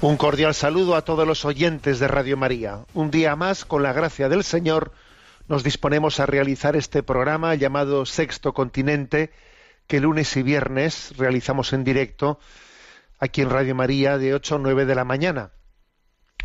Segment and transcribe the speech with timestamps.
[0.00, 2.84] Un cordial saludo a todos los oyentes de Radio María.
[2.94, 4.92] Un día más, con la gracia del Señor,
[5.48, 9.32] nos disponemos a realizar este programa llamado Sexto Continente,
[9.88, 12.38] que lunes y viernes realizamos en directo
[13.18, 15.50] aquí en Radio María de 8 a 9 de la mañana.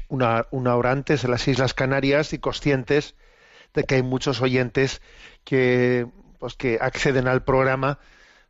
[0.07, 3.13] Una, una hora antes en las Islas Canarias y conscientes
[3.75, 4.99] de que hay muchos oyentes
[5.43, 6.07] que,
[6.39, 7.99] pues, que acceden al programa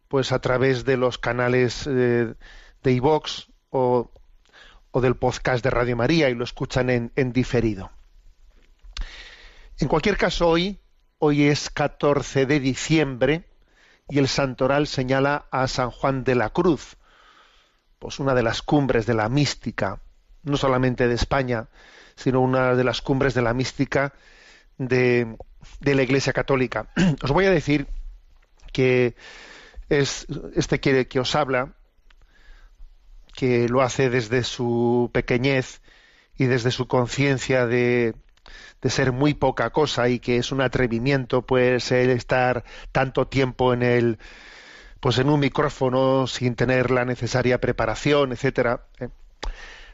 [0.08, 2.35] pues a través de los canales eh,
[2.83, 4.09] de iVox o
[4.94, 7.91] o del podcast de Radio María y lo escuchan en, diferido.
[9.80, 10.80] En cualquier caso, hoy,
[11.17, 13.50] hoy es 14 de diciembre
[14.08, 16.97] y el santoral señala a San Juan de la Cruz,
[17.97, 20.00] pues una de las cumbres de la mística,
[20.44, 21.69] no solamente de España,
[22.16, 24.13] sino una de las cumbres de la mística
[24.78, 25.35] de,
[25.81, 26.89] la Iglesia Católica.
[27.23, 27.88] Os voy a decir
[28.72, 29.16] que
[29.89, 31.73] es este que, que os habla,
[33.44, 35.81] que lo hace desde su pequeñez
[36.38, 38.16] y desde su conciencia de,
[38.81, 42.63] de ser muy poca cosa y que es un atrevimiento pues el estar
[42.94, 44.17] tanto tiempo en el
[45.02, 48.85] pues en un micrófono sin tener la necesaria preparación, etcétera.
[49.02, 49.09] eh,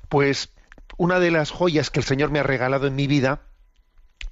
[0.10, 0.52] Pues
[0.98, 3.42] una de las joyas que el Señor me ha regalado en mi vida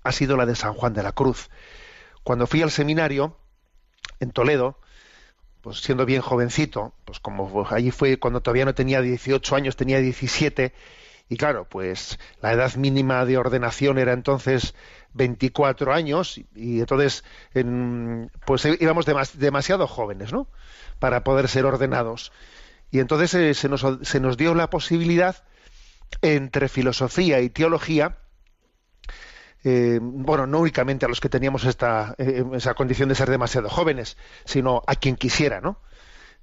[0.04, 1.50] ha sido la de San Juan de la Cruz.
[2.24, 3.36] Cuando fui al seminario
[4.20, 4.80] en Toledo,
[5.68, 10.00] pues siendo bien jovencito, pues como allí fue cuando todavía no tenía 18 años, tenía
[10.00, 10.74] 17,
[11.30, 14.74] y claro, pues la edad mínima de ordenación era entonces
[15.14, 17.24] 24 años, y entonces
[17.54, 20.48] en- pues íbamos demas- demasiado jóvenes, ¿no?
[21.00, 22.32] Para poder ser ordenados.
[22.92, 25.44] Y entonces eh, se, nos, se nos dio la posibilidad
[26.22, 28.18] entre filosofía y teología,
[29.70, 33.68] eh, bueno, no únicamente a los que teníamos esta, eh, esa condición de ser demasiado
[33.70, 35.80] jóvenes, sino a quien quisiera, ¿no?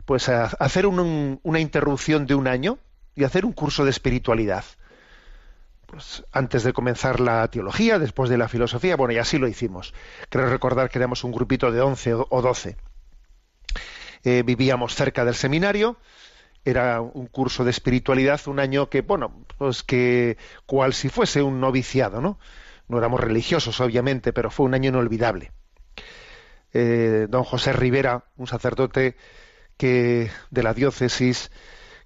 [0.04, 2.78] Pues a, hacer un- un- una interrupción de un año
[3.14, 4.64] y hacer un curso de espiritualidad.
[5.86, 9.94] Pues antes de comenzar la teología, después de la filosofía, bueno, y así lo hicimos.
[10.28, 12.76] Creo recordar que éramos un grupito de 11 o o 12.
[14.24, 15.96] Eh, vivíamos cerca del seminario,
[16.64, 21.60] era un curso de espiritualidad, un año que, bueno, pues que cual si fuese un
[21.60, 22.38] noviciado, ¿no?
[22.88, 25.52] No éramos religiosos, obviamente, pero fue un año inolvidable.
[26.72, 29.16] Eh, don José Rivera, un sacerdote
[29.76, 31.50] que de la diócesis,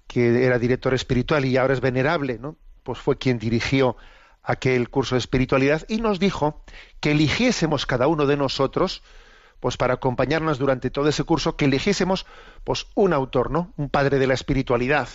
[0.07, 2.55] que era director espiritual y ahora es venerable, ¿no?
[2.83, 3.97] Pues fue quien dirigió
[4.43, 6.63] aquel curso de espiritualidad y nos dijo
[6.99, 9.03] que eligiésemos cada uno de nosotros,
[9.59, 12.25] pues para acompañarnos durante todo ese curso, que eligiésemos
[12.63, 13.73] pues un autor, ¿no?
[13.77, 15.09] Un padre de la espiritualidad.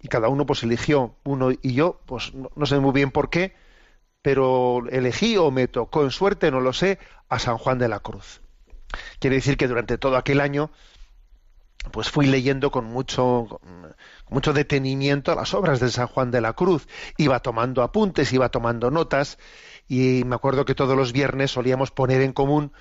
[0.00, 3.30] Y cada uno pues eligió uno y yo, pues no, no sé muy bien por
[3.30, 3.54] qué,
[4.24, 6.98] pero elegí o me tocó en suerte, no lo sé,
[7.28, 8.40] a San Juan de la Cruz.
[9.18, 10.70] Quiere decir que durante todo aquel año
[11.92, 13.60] pues fui leyendo con mucho,
[14.30, 16.88] mucho detenimiento las obras de San Juan de la Cruz.
[17.18, 19.36] Iba tomando apuntes, iba tomando notas
[19.88, 22.72] y me acuerdo que todos los viernes solíamos poner en común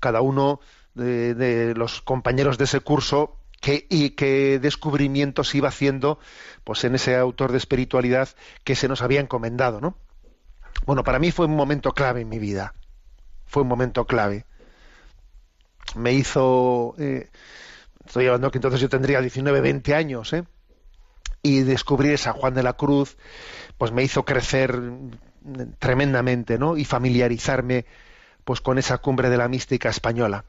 [0.00, 0.60] cada uno
[0.92, 6.18] de, de los compañeros de ese curso qué y qué descubrimientos iba haciendo
[6.62, 8.28] pues en ese autor de espiritualidad
[8.64, 9.96] que se nos había encomendado, ¿no?
[10.86, 12.74] Bueno, para mí fue un momento clave en mi vida.
[13.46, 14.44] Fue un momento clave.
[15.94, 17.28] Me hizo eh,
[18.10, 20.44] estoy hablando que entonces yo tendría 19, 20 años, ¿eh?
[21.42, 23.16] y descubrir San Juan de la Cruz,
[23.78, 24.78] pues me hizo crecer
[25.78, 26.76] tremendamente, ¿no?
[26.76, 27.86] Y familiarizarme,
[28.44, 30.44] pues, con esa cumbre de la mística española.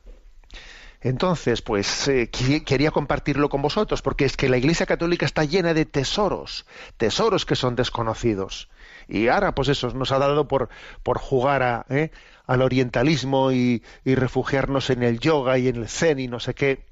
[1.02, 5.76] Entonces, pues eh, quería compartirlo con vosotros, porque es que la Iglesia Católica está llena
[5.76, 6.66] de tesoros,
[6.98, 8.70] tesoros que son desconocidos.
[9.12, 10.70] Y ahora, pues eso, nos ha dado por,
[11.04, 12.12] por jugar a, ¿eh?
[12.48, 16.86] al orientalismo y, refugiarnos en el yoga y en el zen y no sé qué,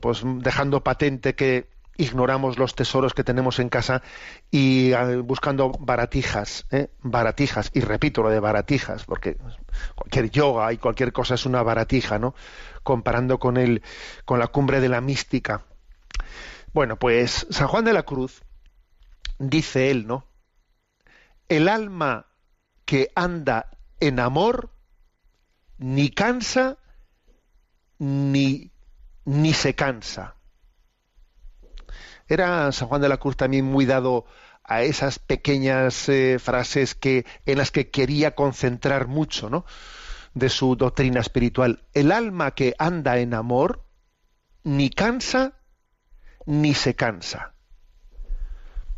[0.00, 4.02] pues dejando patente que ignoramos los tesoros que tenemos en casa
[4.50, 6.88] y ah, buscando baratijas, ¿eh?
[7.02, 9.36] baratijas, y repito lo de baratijas, porque
[9.94, 12.34] cualquier yoga y cualquier cosa es una baratija, ¿no?
[12.82, 13.82] Comparando con el,
[14.24, 15.62] con la cumbre de la mística.
[16.72, 18.42] Bueno, pues San Juan de la Cruz
[19.38, 20.31] dice él, ¿no?
[21.48, 22.26] El alma
[22.84, 24.70] que anda en amor
[25.78, 26.78] ni cansa
[27.98, 28.72] ni,
[29.24, 30.36] ni se cansa.
[32.28, 34.24] Era San Juan de la Cruz también muy dado
[34.64, 39.64] a esas pequeñas eh, frases que en las que quería concentrar mucho, ¿no?
[40.34, 41.84] de su doctrina espiritual.
[41.92, 43.84] El alma que anda en amor
[44.64, 45.54] ni cansa
[46.46, 47.54] ni se cansa.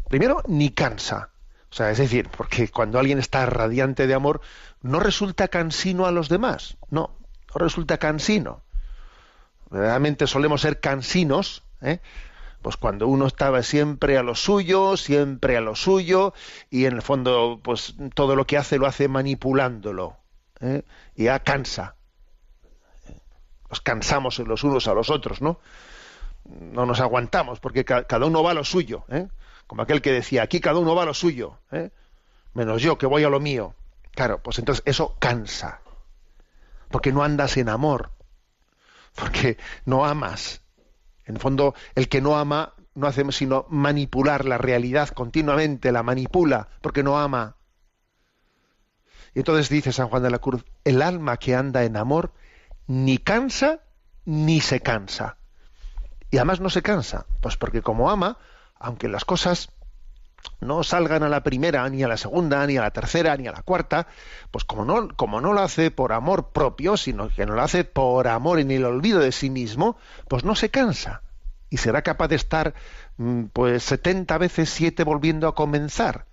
[0.08, 1.33] Primero, ni cansa.
[1.74, 4.40] O sea, es decir, porque cuando alguien está radiante de amor,
[4.80, 6.76] no resulta cansino a los demás.
[6.88, 7.10] No,
[7.52, 8.62] no resulta cansino.
[9.72, 11.98] Realmente solemos ser cansinos, ¿eh?
[12.62, 16.32] pues cuando uno estaba siempre a lo suyo, siempre a lo suyo,
[16.70, 20.16] y en el fondo, pues todo lo que hace lo hace manipulándolo.
[20.60, 20.84] ¿eh?
[21.16, 21.96] Y ya cansa.
[23.68, 25.58] Nos cansamos los unos a los otros, ¿no?
[26.44, 29.26] No nos aguantamos, porque cada uno va a lo suyo, ¿eh?
[29.74, 31.90] Como aquel que decía, aquí cada uno va a lo suyo, ¿eh?
[32.52, 33.74] menos yo que voy a lo mío.
[34.12, 35.80] Claro, pues entonces eso cansa.
[36.92, 38.12] Porque no andas en amor.
[39.16, 40.62] Porque no amas.
[41.24, 46.04] En el fondo, el que no ama no hace sino manipular la realidad continuamente, la
[46.04, 47.56] manipula, porque no ama.
[49.34, 52.32] Y entonces dice San Juan de la Cruz, el alma que anda en amor
[52.86, 53.80] ni cansa
[54.24, 55.36] ni se cansa.
[56.30, 58.38] Y además no se cansa, pues porque como ama,
[58.78, 59.70] aunque las cosas
[60.60, 63.52] no salgan a la primera, ni a la segunda, ni a la tercera, ni a
[63.52, 64.06] la cuarta,
[64.50, 67.84] pues como no, como no lo hace por amor propio, sino que no lo hace
[67.84, 69.96] por amor en el olvido de sí mismo,
[70.28, 71.22] pues no se cansa.
[71.70, 72.74] Y será capaz de estar
[73.16, 76.26] mm, pues 70 veces siete volviendo a comenzar.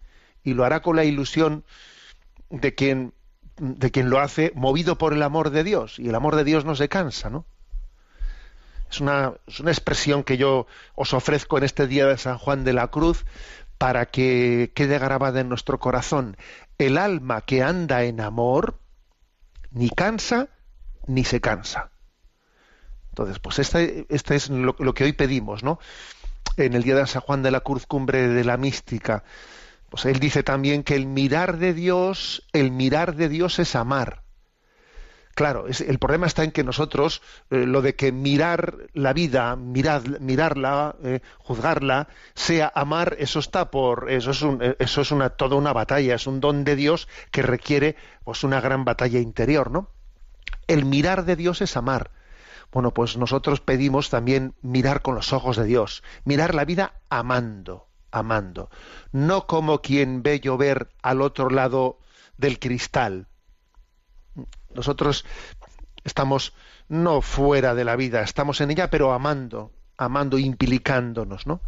[0.44, 1.64] Y lo hará con la ilusión
[2.50, 3.14] de quien,
[3.58, 6.00] de quien lo hace movido por el amor de Dios.
[6.00, 7.46] Y el amor de Dios no se cansa, ¿no?
[8.92, 12.66] Es una, es una expresión que yo os ofrezco en este día de San Juan
[12.66, 13.26] de la Cruz
[13.78, 16.36] para que quede grabada en nuestro corazón.
[16.78, 18.82] El alma que anda en amor
[19.72, 20.50] ni cansa
[21.08, 21.92] ni se cansa.
[23.12, 25.80] Entonces, pues este, este es lo, lo, que hoy pedimos, ¿no?
[26.58, 29.24] En el día de San Juan de la Cruz, cumbre de la mística.
[29.90, 34.21] Pues él dice también que el mirar de Dios, el mirar de Dios es amar.
[35.34, 39.56] Claro, es, el problema está en que nosotros, eh, lo de que mirar la vida,
[39.56, 45.12] mirar, mirarla, eh, juzgarla, sea amar, eso está por, eso es, un, eh, eso es
[45.12, 49.20] una, toda una batalla, es un don de Dios que requiere pues una gran batalla
[49.20, 49.90] interior, ¿no?
[50.68, 52.12] El mirar de Dios es amar.
[52.72, 57.88] Bueno, pues nosotros pedimos también mirar con los ojos de Dios, mirar la vida amando,
[58.12, 58.70] amando,
[59.12, 62.00] no como quien ve llover al otro lado
[62.38, 63.28] del cristal,
[64.76, 65.26] nosotros
[66.04, 66.54] estamos
[66.90, 71.62] no fuera de la vida, estamos en ella, pero amando, amando, implicándonos, ¿no?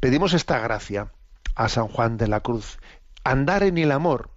[0.00, 1.12] Pedimos esta gracia
[1.54, 2.78] a San Juan de la Cruz,
[3.24, 4.30] andar en el amor,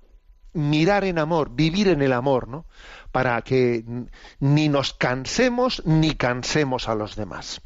[0.53, 2.65] mirar en amor, vivir en el amor, ¿no?
[3.11, 3.83] Para que
[4.39, 7.61] ni nos cansemos ni cansemos a los demás.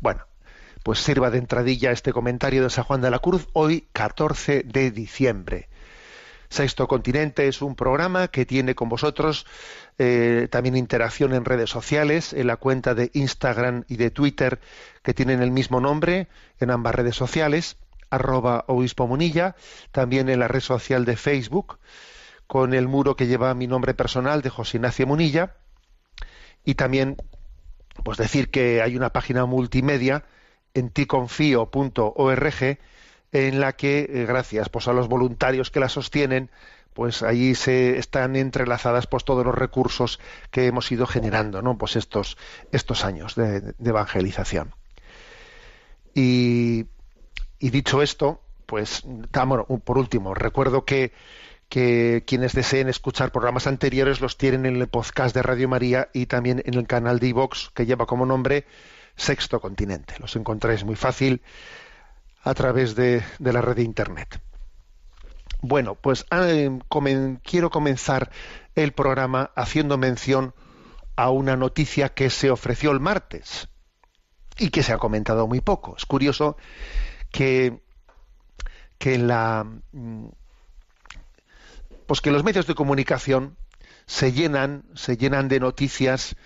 [0.00, 0.26] Bueno,
[0.82, 4.90] pues sirva de entradilla este comentario de San Juan de la Cruz hoy 14 de
[4.90, 5.68] diciembre.
[6.48, 9.46] Sexto Continente es un programa que tiene con vosotros
[9.98, 14.60] eh, también interacción en redes sociales, en la cuenta de Instagram y de Twitter
[15.02, 16.28] que tienen el mismo nombre
[16.60, 17.76] en ambas redes sociales,
[18.10, 19.56] arroba obispo munilla,
[19.92, 21.78] también en la red social de Facebook,
[22.46, 25.56] con el muro que lleva mi nombre personal de José Ignacio Munilla,
[26.64, 27.16] y también
[28.04, 30.24] pues decir que hay una página multimedia
[30.74, 32.78] en ticonfio.org
[33.32, 36.50] en la que, eh, gracias pues, a los voluntarios que la sostienen,
[36.96, 40.18] pues allí se están entrelazadas pues todos los recursos
[40.50, 41.76] que hemos ido generando, ¿no?
[41.76, 42.38] Pues estos,
[42.72, 44.74] estos años de, evangelización.
[46.14, 46.86] Y,
[47.60, 49.04] dicho esto, pues,
[49.84, 51.12] por último, recuerdo que,
[51.68, 56.24] que quienes deseen escuchar programas anteriores los tienen en el podcast de Radio María y
[56.24, 58.64] también en el canal de iVox que lleva como nombre
[59.16, 60.14] Sexto Continente.
[60.18, 61.42] Los encontráis muy fácil
[62.46, 64.40] a través de, la red de Internet.
[65.62, 66.46] Bueno, pues ah,
[67.42, 68.30] quiero comenzar
[68.76, 70.54] el programa haciendo mención
[71.16, 73.68] a una noticia que se ofreció el martes
[74.58, 75.96] y que se ha comentado muy poco.
[75.96, 76.56] Es curioso
[77.32, 77.82] que,
[78.96, 80.28] que la mm,
[82.06, 83.56] pues que los medios de comunicación
[84.06, 86.36] se llenan, se llenan de noticias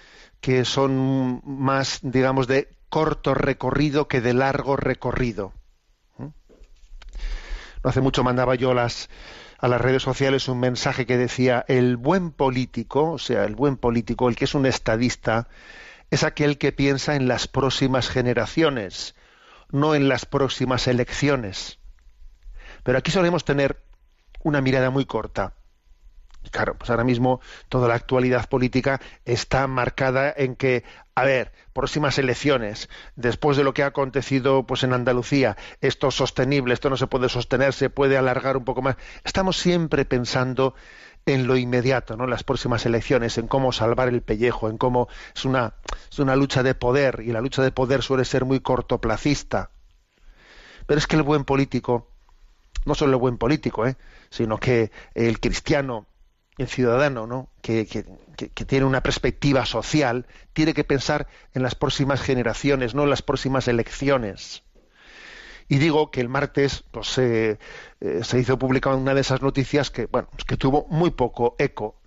[0.41, 5.53] que son más, digamos, de corto recorrido que de largo recorrido.
[7.83, 9.09] No hace mucho mandaba yo las,
[9.59, 13.77] a las redes sociales un mensaje que decía el buen político, o sea, el buen
[13.77, 15.49] político, el que es un estadista,
[16.11, 19.15] es aquel que piensa en las próximas generaciones,
[19.71, 21.79] no en las próximas elecciones.
[22.83, 23.83] Pero aquí solemos tener
[24.43, 25.55] una mirada muy corta.
[26.51, 32.19] Claro, pues ahora mismo toda la actualidad política está marcada en que, a ver, próximas
[32.19, 36.97] elecciones, después de lo que ha acontecido pues en Andalucía, esto es sostenible, esto no
[36.97, 38.97] se puede sostener, se puede alargar un poco más.
[39.23, 40.75] Estamos siempre pensando
[41.27, 42.27] en lo inmediato, ¿no?
[42.27, 45.75] Las próximas elecciones, en cómo salvar el pellejo, en cómo es una,
[46.11, 49.71] es una lucha de poder, y la lucha de poder suele ser muy cortoplacista.
[50.87, 52.11] Pero es que el buen político,
[52.85, 53.97] no solo el buen político, ¿eh?
[54.31, 56.07] sino que el cristiano,
[56.63, 57.49] el ciudadano, ¿no?
[57.63, 57.87] Que,
[58.67, 63.69] tiene una perspectiva social, tiene que pensar en las próximas generaciones, no en las próximas
[63.69, 64.63] elecciones.
[65.69, 67.59] Y digo que el martes pues, eh,
[68.23, 72.01] se hizo pública una de esas noticias que, bueno, que tuvo muy poco eco.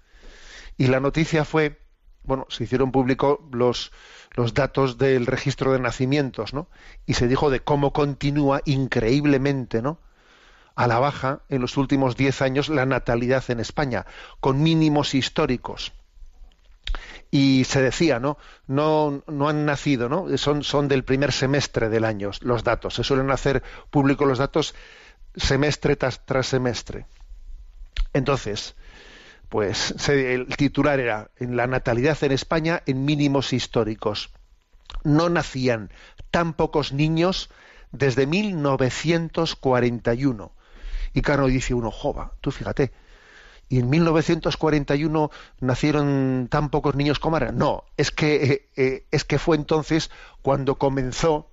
[0.77, 1.79] Y la noticia fue,
[2.23, 3.91] bueno, se hicieron públicos los,
[4.35, 6.67] los datos del registro de nacimientos, ¿no?
[7.05, 9.99] Y se dijo de cómo continúa increíblemente, ¿no?
[10.75, 14.05] A la baja en los últimos diez años la natalidad en España,
[14.39, 15.93] con mínimos históricos.
[17.31, 18.37] Y se decía, ¿no?
[18.67, 20.37] No, no han nacido, ¿no?
[20.37, 22.93] Son, son del primer semestre del año los datos.
[22.93, 24.75] Se suelen hacer públicos los datos
[25.35, 27.07] semestre tras, semestre.
[28.13, 28.75] Entonces,
[29.49, 34.29] pues el titular era en la natalidad en España en mínimos históricos.
[35.03, 35.89] No nacían
[36.29, 37.49] tan pocos niños
[37.91, 40.51] desde 1941.
[41.13, 42.91] Y Carlos dice uno, jova, tú fíjate,
[43.69, 47.51] y en 1941 nacieron tan pocos niños como ahora.
[47.51, 51.49] No, es que, eh, eh, es que fue entonces cuando comenzó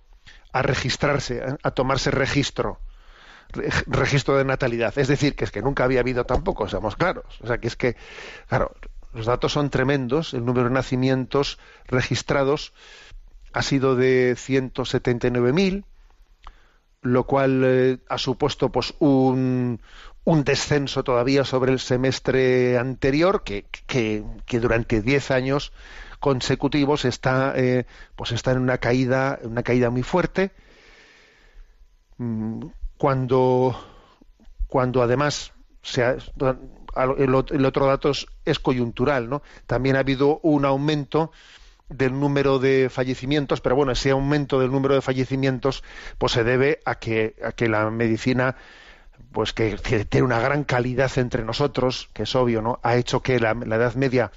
[0.52, 2.80] a registrarse, eh, a tomarse registro,
[3.86, 4.98] registro de natalidad.
[4.98, 7.40] Es decir, que es que nunca había habido tampoco, seamos claros.
[7.40, 7.96] O sea, que es que,
[8.48, 8.74] claro,
[9.12, 12.72] los datos son tremendos, el número de nacimientos registrados
[13.52, 15.84] ha sido de 179.000,
[17.02, 19.80] lo cual eh, ha supuesto pues un,
[20.24, 25.72] un, descenso todavía sobre el semestre anterior, que, que, durante 10 años
[26.18, 30.52] consecutivos está, eh, pues está en una caída, una caída muy fuerte.
[32.18, 32.66] Mm,
[32.98, 33.74] cuando,
[34.66, 35.52] cuando además
[35.82, 36.16] se ha,
[37.16, 39.42] el, el, otro dato es, es coyuntural, ¿no?
[39.66, 41.32] También ha habido un aumento
[41.90, 45.82] del número de fallecimientos, pero bueno, ese aumento del número de fallecimientos
[46.18, 48.56] pues se debe a que, a que la medicina
[49.32, 52.80] pues que, tiene una gran calidad entre nosotros, que es obvio, ¿no?
[52.82, 54.32] Ha hecho que la, edad media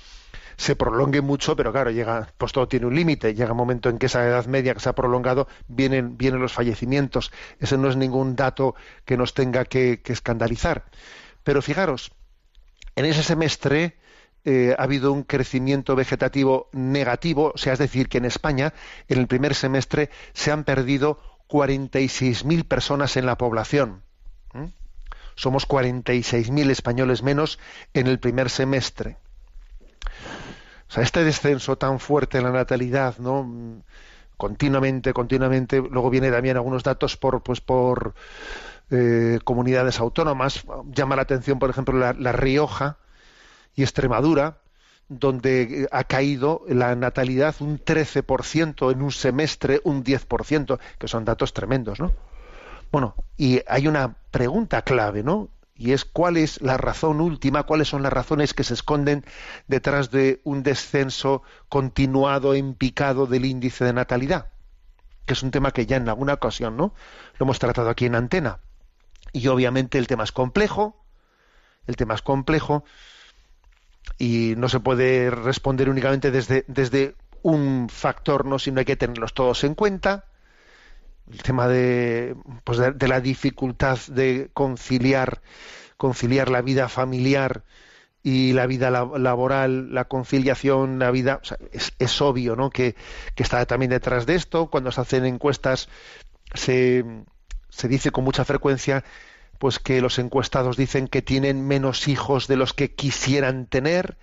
[0.58, 3.98] se prolongue mucho, pero claro, llega, pues todo tiene un límite, llega un momento en
[3.98, 7.32] que esa edad media que se ha prolongado vienen, vienen los fallecimientos.
[7.60, 10.86] Ese no es ningún dato que nos tenga que escandalizar.
[11.44, 12.12] Pero fijaros,
[12.96, 13.98] en ese semestre
[14.46, 18.74] eh, ha habido un crecimiento vegetativo negativo, o sea, es decir, que en España,
[19.08, 24.02] en el primer semestre, se han perdido 46.000 personas en la población.
[24.54, 24.66] ¿Mm?
[25.36, 27.58] Somos 46.000 españoles menos
[27.94, 29.18] en el primer semestre.
[30.90, 33.82] O sea, este descenso tan fuerte en la natalidad, ¿no?
[34.36, 35.78] Continuamente, continuamente.
[35.78, 38.14] Luego viene también algunos datos por, pues, por
[38.92, 40.66] eh, comunidades autónomas.
[40.92, 42.98] Llama la atención, por ejemplo, la Rioja,
[43.76, 44.58] y Extremadura,
[45.10, 51.54] donde ha caído la natalidad un 13%, en un semestre un 10%, que son datos
[51.54, 52.14] tremendos, ¿no?
[52.92, 55.50] Bueno, y hay una pregunta clave, ¿no?
[55.76, 59.26] Y es cuál es la razón última, cuáles son las razones que se esconden
[59.68, 64.50] detrás de un descenso continuado en picado del índice de natalidad,
[65.26, 66.94] que es un tema que ya en alguna ocasión, ¿no?
[67.40, 68.60] Lo hemos tratado aquí en antena.
[69.32, 71.04] Y obviamente el tema es complejo,
[71.88, 72.84] el tema es complejo,
[74.18, 78.60] y no se puede responder únicamente desde, desde un factor, ¿no?
[78.60, 80.26] sino hay que tenerlos todos en cuenta.
[81.32, 85.42] El tema de, pues de, la dificultad de conciliar,
[85.98, 87.64] conciliar la vida familiar
[88.22, 91.42] y la vida laboral, la conciliación, la vida,
[91.72, 92.70] es, es, obvio, ¿no?
[92.70, 92.96] Que,
[93.36, 94.68] que, está también detrás de esto.
[94.68, 95.90] Cuando se hacen encuestas,
[96.54, 97.06] se,
[97.70, 99.04] se dice con mucha frecuencia
[99.64, 104.18] pues que los encuestados dicen que tienen menos hijos de los que quisieran tener,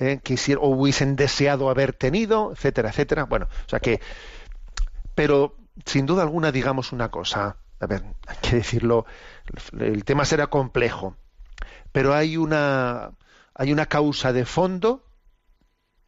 [0.00, 3.26] eh, quisier, o hubiesen deseado haber tenido, etcétera, etcétera.
[3.26, 4.00] Bueno, o sea que,
[5.14, 5.54] pero
[5.84, 9.06] sin duda alguna digamos una cosa, a ver, hay que decirlo,
[9.78, 11.16] el tema será complejo,
[11.92, 13.12] pero hay una
[13.54, 15.04] hay una causa de fondo,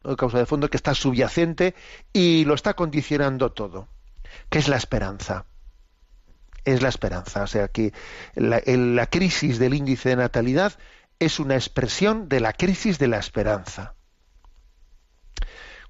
[0.03, 1.75] una causa de fondo que está subyacente
[2.11, 3.87] y lo está condicionando todo,
[4.49, 5.45] que es la esperanza
[6.69, 7.43] es la esperanza.
[7.43, 7.93] O sea que
[8.35, 10.73] la, la, crisis del índice de natalidad
[11.19, 13.95] es una expresión de la crisis de la esperanza.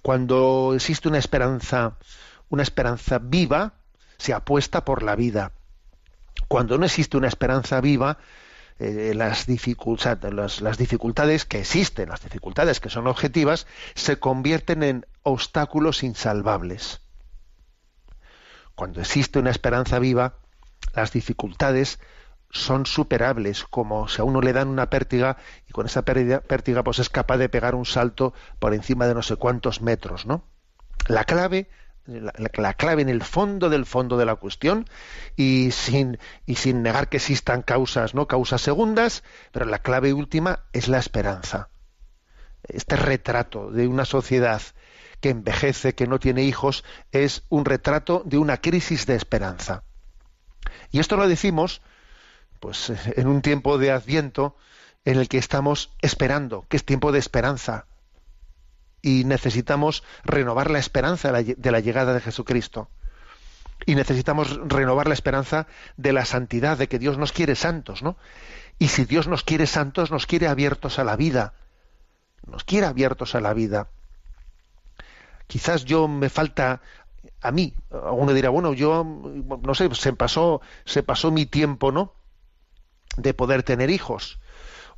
[0.01, 1.97] Cuando existe una esperanza,
[2.49, 3.73] una esperanza viva,
[4.17, 5.51] se apuesta por la vida.
[6.47, 8.17] Cuando no existe una esperanza viva,
[8.79, 9.47] eh, las,
[10.61, 17.01] las dificultades que existen, las dificultades que son objetivas, se convierten en obstáculos insalvables.
[18.75, 20.37] Cuando existe una esperanza viva,
[20.93, 21.99] las dificultades
[22.51, 26.99] son superables, como si a uno le dan una pértiga y con esa pértiga, pues
[26.99, 30.43] es capaz de pegar un salto por encima de no sé cuántos metros, ¿no?
[31.07, 31.69] La clave
[32.05, 34.89] la, la, clave en el fondo del fondo de la cuestión
[35.35, 36.17] y sin
[36.47, 40.97] y sin negar que existan causas no causas segundas pero la clave última es la
[40.97, 41.69] esperanza.
[42.63, 44.61] Este retrato de una sociedad
[45.21, 49.83] que envejece que no tiene hijos es un retrato de una crisis de esperanza
[50.91, 51.81] y esto lo decimos
[52.59, 54.55] pues en un tiempo de adviento
[55.05, 57.85] en el que estamos esperando que es tiempo de esperanza
[59.01, 62.89] y necesitamos renovar la esperanza de la llegada de Jesucristo.
[63.85, 68.17] Y necesitamos renovar la esperanza de la santidad, de que Dios nos quiere santos, ¿no?
[68.77, 71.53] Y si Dios nos quiere santos, nos quiere abiertos a la vida.
[72.45, 73.87] Nos quiere abiertos a la vida.
[75.47, 76.81] Quizás yo me falta
[77.41, 82.13] a mí, uno dirá, bueno, yo no sé, se pasó se pasó mi tiempo, ¿no?
[83.17, 84.39] de poder tener hijos.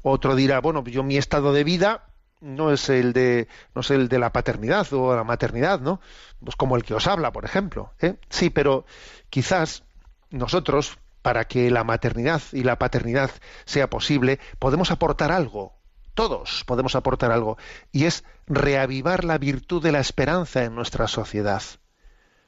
[0.02, 2.08] Otro dirá, bueno, yo mi estado de vida
[2.40, 6.02] no es el de no es el de la paternidad o la maternidad, ¿no?
[6.44, 7.94] Pues como el que os habla, por ejemplo.
[8.00, 8.16] ¿eh?
[8.30, 8.86] Sí, pero
[9.30, 9.84] quizás
[10.32, 13.30] nosotros, para que la maternidad y la paternidad
[13.66, 15.74] sea posible, podemos aportar algo.
[16.16, 17.58] Todos podemos aportar algo.
[17.92, 21.62] Y es reavivar la virtud de la esperanza en nuestra sociedad.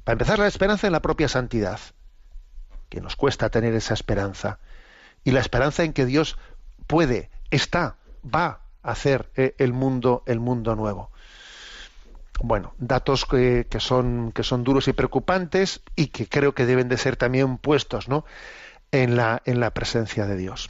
[0.03, 1.79] Para empezar, la esperanza en la propia santidad,
[2.89, 4.59] que nos cuesta tener esa esperanza.
[5.23, 6.37] Y la esperanza en que Dios
[6.87, 11.09] puede, está, va hacer eh, el mundo el mundo nuevo
[12.41, 14.33] bueno datos que, son
[14.63, 18.07] duros y preocupantes y que creo que deben de ser también puestos
[18.91, 20.69] en la en la presencia de Dios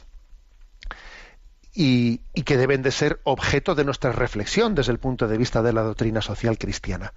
[1.76, 5.72] y, que deben de ser objeto de nuestra reflexión desde el punto de vista de
[5.72, 7.12] la doctrina social cristiana.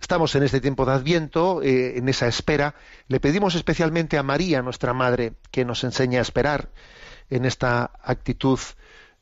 [0.00, 2.74] Estamos en este tiempo de Adviento, eh, en esa espera.
[3.08, 6.70] Le pedimos especialmente a María, nuestra Madre, que nos enseñe a esperar
[7.30, 8.58] en esta actitud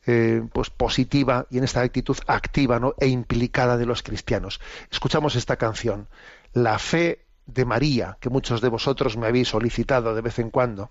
[0.06, 2.94] eh, pues positiva y en esta actitud activa ¿no?
[2.98, 4.60] e implicada de los cristianos.
[4.90, 6.08] Escuchamos esta canción,
[6.52, 10.90] La fe de María, que muchos de vosotros me habéis solicitado de vez en cuando.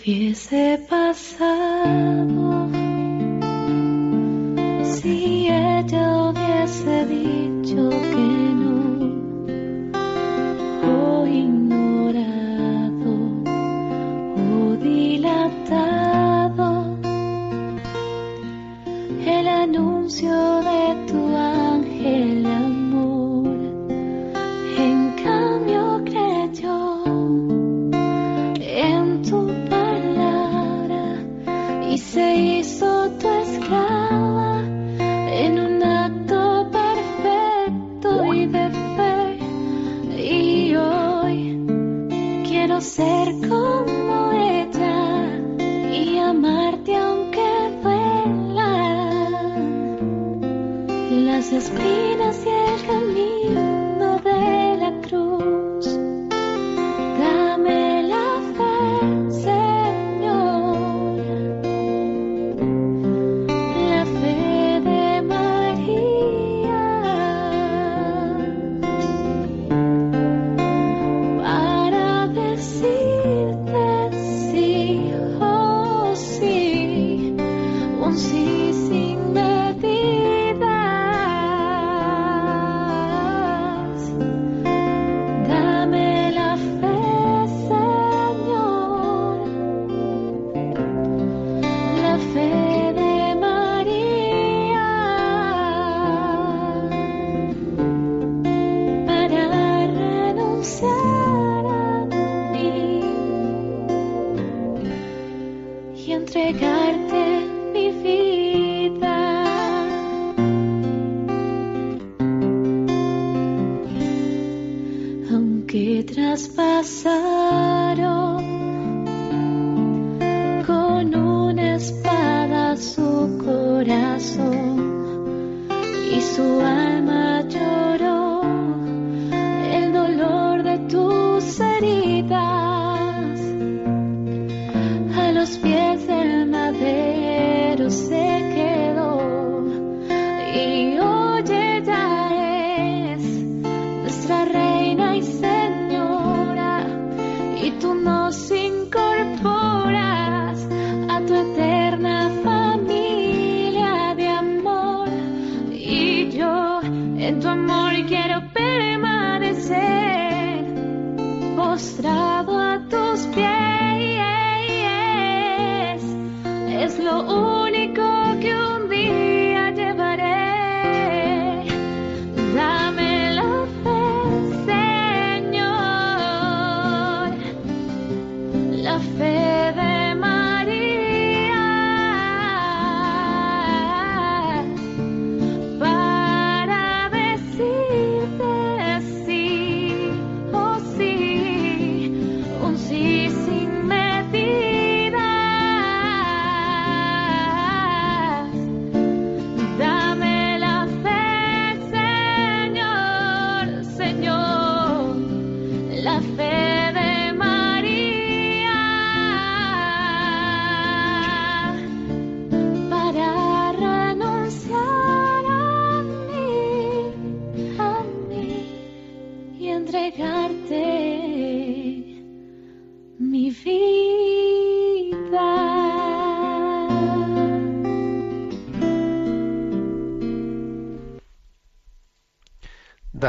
[0.00, 2.68] Hubiese pasado
[4.82, 8.59] si ella hubiese dicho que no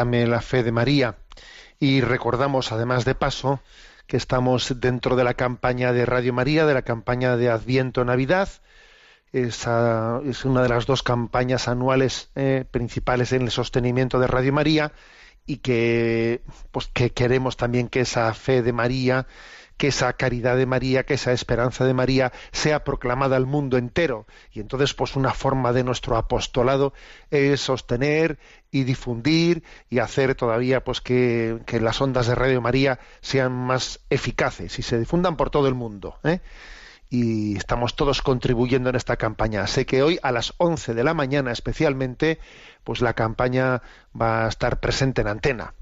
[0.01, 1.17] Dame la fe de María.
[1.79, 3.59] Y recordamos, además de paso,
[4.07, 8.49] que estamos dentro de la campaña de Radio María, de la campaña de Adviento Navidad.
[9.31, 9.63] Es
[10.43, 14.91] una de las dos campañas anuales eh, principales en el sostenimiento de Radio María
[15.45, 19.27] y que, pues, que queremos también que esa fe de María,
[19.81, 24.27] que esa caridad de María, que esa esperanza de María sea proclamada al mundo entero.
[24.51, 26.93] Y entonces, pues una forma de nuestro apostolado
[27.31, 28.37] es sostener
[28.69, 34.01] y difundir y hacer todavía pues que, que las ondas de Radio María sean más
[34.11, 36.19] eficaces y se difundan por todo el mundo.
[36.23, 36.41] ¿eh?
[37.09, 39.65] y estamos todos contribuyendo en esta campaña.
[39.65, 42.37] Sé que hoy a las 11 de la mañana especialmente,
[42.83, 43.81] pues la campaña
[44.13, 45.73] va a estar presente en antena.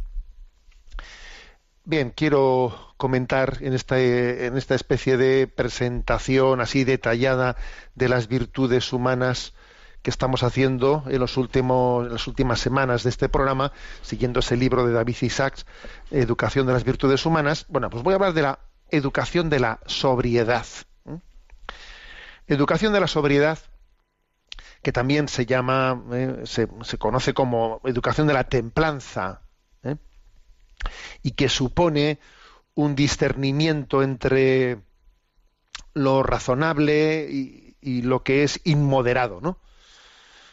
[1.90, 7.56] Bien, quiero comentar en esta, especie de presentación así detallada
[7.96, 9.56] de las virtudes humanas
[10.04, 13.72] que estamos haciendo en, las últimas semanas de este programa,
[14.04, 15.66] siguiendo ese libro de David Isaacs,
[16.12, 17.66] Educación de las Virtudes Humanas.
[17.70, 18.60] Bueno, pues voy a hablar de la
[18.92, 20.68] educación de la sobriedad.
[22.46, 23.58] Educación de la sobriedad,
[24.84, 26.68] que también se llama, eh, se,
[27.00, 29.42] conoce como educación de la templanza.
[31.22, 32.20] Y que supone
[32.76, 34.80] un discernimiento entre
[35.94, 39.58] lo razonable y, lo que es inmoderado, ¿no?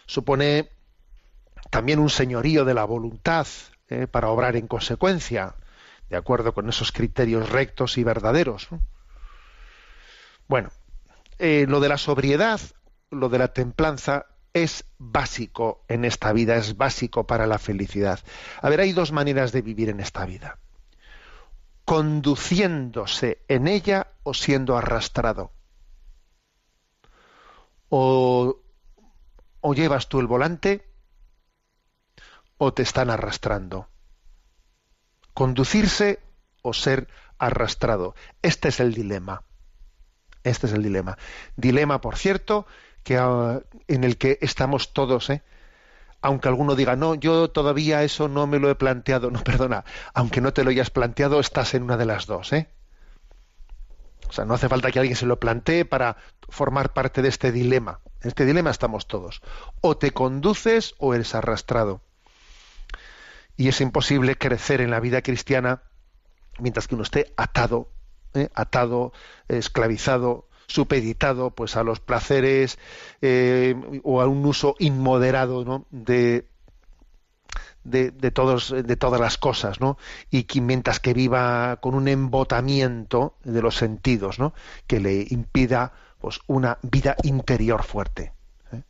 [0.07, 0.71] Supone
[1.71, 3.47] también un señorío de la voluntad
[3.89, 4.07] ¿eh?
[4.07, 5.55] para obrar en consecuencia,
[6.09, 8.69] de acuerdo con esos criterios rectos y verdaderos.
[8.71, 8.81] ¿no?
[10.47, 10.71] Bueno,
[11.39, 12.61] eh, lo de la sobriedad,
[13.11, 18.21] lo de la templanza es básico en esta vida, es básico para la felicidad.
[18.63, 20.59] A ver, hay dos maneras de vivir en esta vida.
[21.85, 25.53] Conduciéndose en ella o siendo arrastrado.
[27.91, 28.63] O,
[29.61, 30.91] o llevas tú el volante
[32.57, 33.91] o te están arrastrando.
[35.35, 36.21] Conducirse
[36.63, 38.15] o ser arrastrado.
[38.41, 39.43] Este es el dilema.
[40.45, 41.19] Este es el dilema.
[41.57, 42.67] Dilema, por cierto,
[43.07, 45.45] que, uh, en el que estamos todos, ¿eh?
[46.23, 49.31] aunque alguno diga, no, yo todavía eso no me lo he planteado.
[49.37, 52.53] No, perdona, aunque no te lo hayas planteado, estás en una de las dos.
[52.53, 52.69] ¿eh?
[54.29, 56.17] O sea, no hace falta que alguien se lo plantee para
[56.49, 58.01] formar parte de este dilema.
[58.23, 59.41] En este dilema estamos todos.
[59.81, 62.01] O te conduces o eres arrastrado.
[63.57, 65.83] Y es imposible crecer en la vida cristiana
[66.59, 67.89] mientras que uno esté atado
[68.35, 68.51] ¿eh?
[68.55, 69.13] atado,
[69.47, 72.79] esclavizado, supeditado pues a los placeres
[73.23, 75.87] eh, o a un uso inmoderado ¿no?
[75.91, 76.47] de,
[77.85, 79.97] de, de, todos, de todas las cosas, ¿no?
[80.31, 84.55] Y que mientras que viva con un embotamiento de los sentidos, ¿no?
[84.87, 88.33] Que le impida pues una vida interior fuerte.
[88.73, 88.83] ¿eh?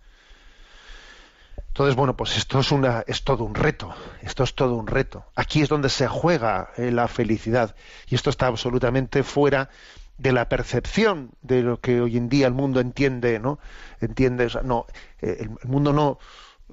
[1.69, 3.95] Entonces, bueno, pues esto es una, es todo un reto.
[4.23, 5.27] Esto es todo un reto.
[5.35, 7.77] Aquí es donde se juega eh, la felicidad.
[8.09, 9.69] Y esto está absolutamente fuera
[10.19, 13.59] de la percepción de lo que hoy en día el mundo entiende, ¿no?
[14.01, 14.87] Entiende, o sea, no,
[15.21, 16.19] eh, el, mundo no,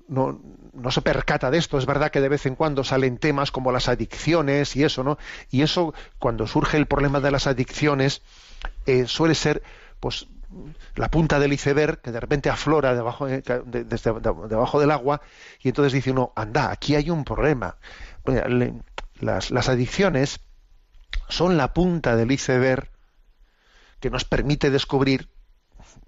[0.08, 0.42] no,
[0.74, 1.78] no se percata de esto.
[1.78, 5.18] Es verdad que de vez en cuando salen temas como las adicciones y eso, ¿no?
[5.52, 8.22] Y eso, cuando surge el problema de las adicciones,
[8.86, 9.62] eh, suele ser,
[10.00, 10.28] pues,
[10.96, 14.92] la punta del iceberg que de repente aflora debajo, eh, de- desde de- debajo del
[14.92, 15.22] agua
[15.62, 17.76] y entonces dice uno, anda, aquí hay un problema.
[19.20, 20.40] Las, las adicciones
[21.30, 22.90] son la punta del iceberg
[24.04, 25.30] que nos permite descubrir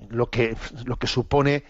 [0.09, 1.63] lo que, lo que supone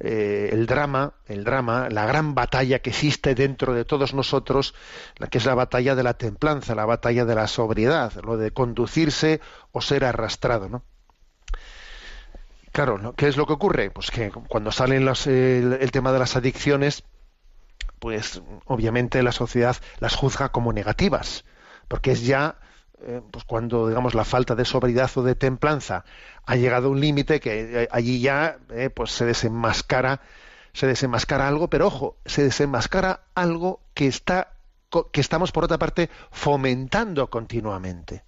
[0.00, 4.74] eh, el drama, el drama, la gran batalla que existe dentro de todos nosotros,
[5.16, 8.50] la que es la batalla de la templanza, la batalla de la sobriedad, lo de
[8.50, 10.84] conducirse o ser arrastrado, ¿no?
[12.72, 13.12] Claro.
[13.14, 13.90] ¿qué es lo que ocurre?
[13.90, 17.04] Pues que cuando el, el tema de las adicciones,
[17.98, 21.44] pues obviamente la sociedad las juzga como negativas,
[21.88, 22.56] porque es ya
[23.02, 26.04] eh, pues cuando digamos la falta de sobriedad o de templanza
[26.46, 30.20] ha llegado a un límite que eh, allí ya eh, pues se desenmascara
[30.72, 34.52] se desenmascara algo, pero ojo, se desenmascara algo que está
[35.12, 38.22] que estamos por otra parte fomentando continuamente.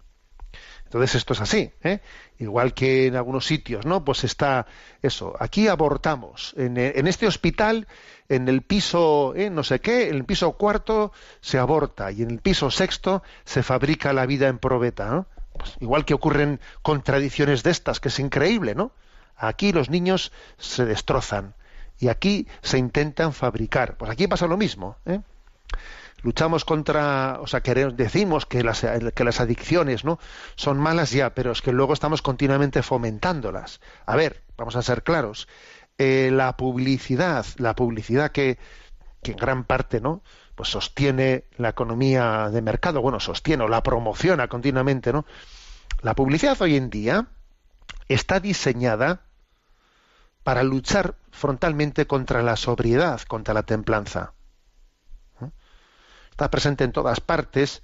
[0.90, 2.00] Entonces esto es así, ¿eh?
[2.40, 4.04] igual que en algunos sitios, ¿no?
[4.04, 4.66] Pues está
[5.02, 5.36] eso.
[5.38, 6.52] Aquí abortamos.
[6.56, 7.86] En, e- en este hospital,
[8.28, 9.50] en el piso, ¿eh?
[9.50, 13.62] no sé qué, en el piso cuarto se aborta y en el piso sexto se
[13.62, 15.28] fabrica la vida en probeta.
[15.56, 18.90] Pues igual que ocurren contradicciones de estas, que es increíble, ¿no?
[19.36, 21.54] Aquí los niños se destrozan
[22.00, 23.96] y aquí se intentan fabricar.
[23.96, 25.20] Pues aquí pasa lo mismo, ¿eh?
[26.22, 30.18] Luchamos contra, o sea, queremos, decimos que las, que las adicciones no
[30.56, 33.80] son malas ya, pero es que luego estamos continuamente fomentándolas.
[34.06, 35.48] A ver, vamos a ser claros.
[35.98, 38.58] Eh, la publicidad, la publicidad que,
[39.22, 40.22] que en gran parte, ¿no?
[40.54, 45.26] Pues sostiene la economía de mercado, bueno, sostiene o la promociona continuamente, ¿no?
[46.02, 47.26] La publicidad hoy en día
[48.08, 49.22] está diseñada
[50.42, 54.32] para luchar frontalmente contra la sobriedad, contra la templanza
[56.40, 57.82] está presente en todas partes,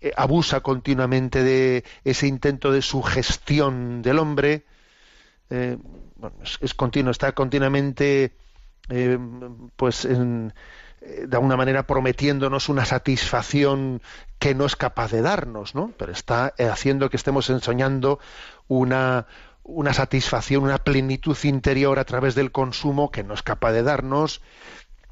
[0.00, 4.64] eh, abusa continuamente de ese intento de sugestión del hombre,
[5.48, 5.78] eh,
[6.16, 8.34] bueno, es, continuo, está continuamente,
[8.88, 9.16] eh,
[9.76, 14.02] pues, de alguna manera prometiéndonos una satisfacción
[14.40, 15.92] que no es capaz de darnos, ¿no?
[15.96, 18.18] Pero está haciendo que estemos ensoñando
[18.66, 19.28] una
[19.62, 24.40] una satisfacción, una plenitud interior a través del consumo que no es capaz de darnos,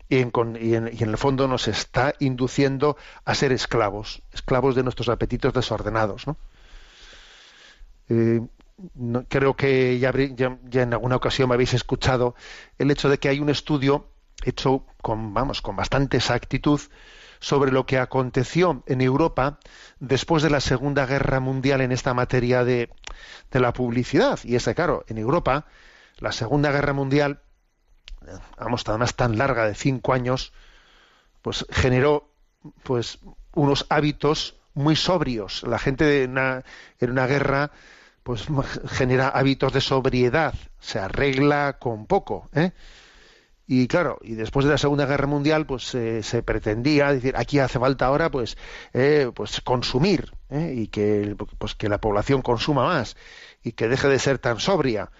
[0.08, 5.08] y en, y en- el fondo nos está induciendo a ser esclavos, esclavos de nuestros
[5.08, 6.26] apetitos desordenados.
[6.26, 6.36] ¿no?
[8.08, 8.40] Eh,
[9.28, 12.34] creo que ya, ya- en alguna ocasión me habéis escuchado
[12.78, 14.08] el hecho de que hay un estudio
[14.44, 16.80] hecho con, vamos, con bastante exactitud
[17.40, 19.58] sobre lo que aconteció en Europa
[19.98, 22.90] después de la Segunda Guerra Mundial en esta materia de,
[23.50, 24.38] de la publicidad.
[24.44, 25.66] Y es que, claro, en Europa,
[26.18, 27.40] la Segunda Guerra Mundial
[28.56, 30.52] además tan larga de cinco años,
[31.42, 32.30] pues generó
[32.82, 33.18] pues
[33.54, 35.62] unos hábitos muy sobrios.
[35.62, 37.70] La gente de en una guerra
[38.22, 38.46] pues
[38.88, 42.72] genera hábitos de sobriedad, se arregla con poco, ¿eh?
[43.68, 47.80] Y claro, y después de la Segunda Guerra Mundial, pues se pretendía decir aquí hace
[47.80, 48.56] falta ahora, pues,
[48.92, 50.72] eh, pues consumir ¿eh?
[50.76, 53.16] y que pues que la población consuma más
[53.64, 55.10] y que deje de ser tan sobria.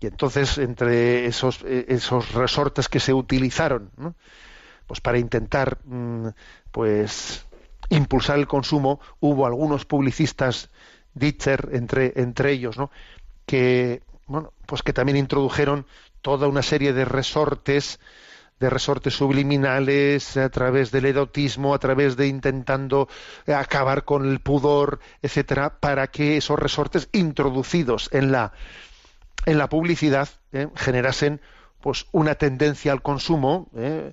[0.00, 4.14] Y entonces, entre esos, eh, esos resortes que se utilizaron, ¿no?
[4.86, 6.28] pues para intentar mm,
[6.70, 7.44] pues
[7.90, 10.70] impulsar el consumo, hubo algunos publicistas,
[11.14, 12.90] Ditcher entre, entre ellos, ¿no?
[13.44, 15.86] que bueno, pues que también introdujeron
[16.22, 17.98] toda una serie de resortes
[18.60, 23.08] de resortes subliminales a través del erotismo, a través de intentando
[23.46, 28.52] acabar con el pudor, etcétera, para que esos resortes introducidos en la
[29.46, 31.40] en la publicidad eh, generasen
[31.80, 34.12] pues una tendencia al consumo eh,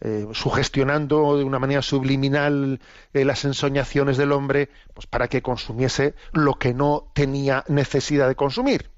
[0.00, 2.80] eh, sugestionando de una manera subliminal
[3.12, 8.90] las ensoñaciones del hombre pues para que consumiese lo que no tenía necesidad de consumir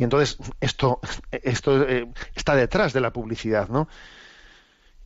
[0.00, 1.86] y entonces esto esto
[2.34, 3.88] está detrás de la publicidad no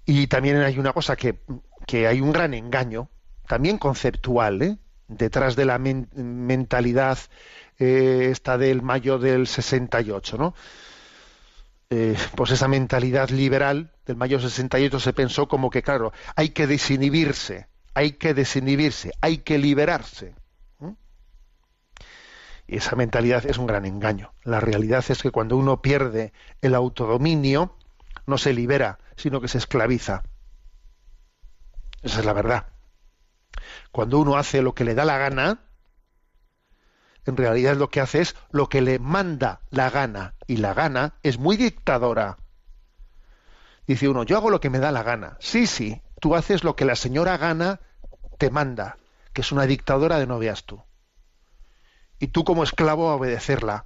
[0.05, 1.41] y también hay una cosa que,
[1.87, 3.09] que hay un gran engaño
[3.47, 7.19] también conceptual detrás de la men- mentalidad
[7.85, 10.55] eh, esta del mayo del 68, ¿no?
[11.91, 16.69] Eh, pues esa mentalidad liberal del mayo 68 se pensó como que, claro, hay que
[16.69, 20.37] desinhibirse, hay que desinhibirse, hay que liberarse.
[22.69, 24.33] Y esa mentalidad es un gran engaño.
[24.45, 27.77] La realidad es que cuando uno pierde el autodominio,
[28.27, 30.23] no se libera, sino que se esclaviza.
[32.01, 32.67] Esa es la verdad.
[33.91, 35.72] Cuando uno hace lo que le da la gana,
[37.27, 40.35] en realidad lo que hace es lo que le manda la gana.
[40.47, 42.39] Y la gana es muy dictadora.
[43.87, 45.37] Dice uno, yo hago lo que me da la gana.
[45.41, 47.81] Sí, sí, tú haces lo que la señora gana
[48.39, 48.97] te manda,
[49.33, 50.83] que es una dictadora de no veas tú.
[52.19, 53.85] Y tú como esclavo a obedecerla,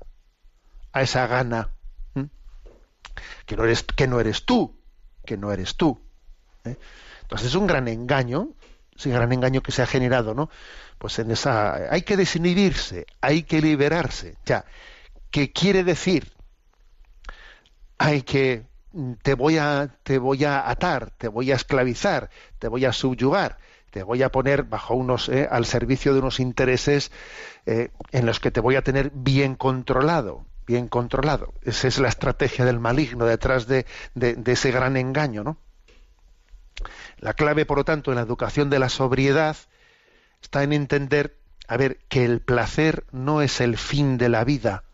[0.92, 1.70] a esa gana.
[3.46, 4.79] Que, no eres, que no eres tú,
[5.25, 6.01] que no eres tú.
[6.64, 6.77] ¿eh?
[7.22, 8.51] Entonces es un gran engaño,
[8.96, 10.50] ese gran engaño que se ha generado, ¿no?
[10.98, 14.37] Pues en esa hay que desinhibirse, hay que liberarse.
[14.46, 14.64] Ya,
[15.30, 16.32] ¿qué quiere decir?
[17.98, 18.66] Hay que
[19.22, 23.59] te voy a te voy a atar, te voy a esclavizar, te voy a subyugar,
[23.90, 27.11] te voy a poner bajo unos eh, al servicio de unos intereses
[27.66, 31.54] eh, en los que te voy a tener bien controlado, bien controlado.
[31.62, 35.59] Esa es la estrategia del maligno detrás de, de- de ese gran engaño, ¿no?
[37.18, 39.57] La clave, por lo tanto, en la educación de la sobriedad
[40.42, 44.85] está en entender, a ver, que el placer no es el fin de la vida.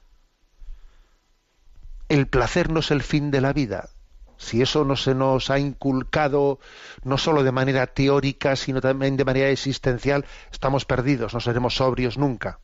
[2.08, 3.88] El placer no es el fin de la vida.
[4.36, 6.58] Si eso no se nos ha inculcado
[7.04, 12.18] no solo de manera teórica, sino también de manera existencial, estamos perdidos, no seremos sobrios
[12.18, 12.58] nunca.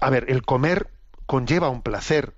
[0.00, 0.90] A ver, el comer
[1.26, 2.34] conlleva un placer,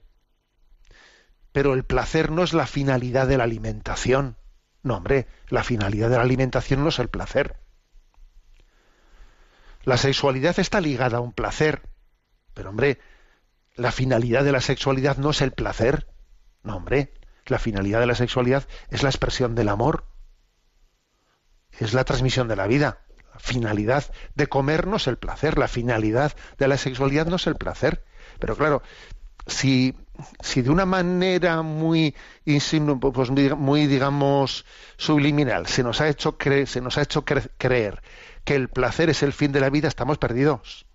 [1.52, 4.37] pero el placer no es la finalidad de la alimentación.
[4.82, 7.56] No, hombre, la finalidad de la alimentación no es el placer.
[9.82, 11.82] La sexualidad está ligada a un placer,
[12.54, 12.98] pero hombre,
[13.74, 16.06] la finalidad de la sexualidad no es el placer.
[16.62, 17.12] No, hombre,
[17.46, 20.04] la finalidad de la sexualidad es la expresión del amor,
[21.78, 23.00] es la transmisión de la vida.
[23.32, 27.46] La finalidad de comer no es el placer, la finalidad de la sexualidad no es
[27.46, 28.04] el placer.
[28.38, 28.82] Pero claro,
[29.46, 29.96] si,
[30.40, 32.14] si de una manera muy,
[33.12, 34.64] pues muy, digamos,
[34.96, 38.02] subliminal se nos ha hecho, cre- se nos ha hecho cre- creer
[38.44, 40.87] que el placer es el fin de la vida, estamos perdidos.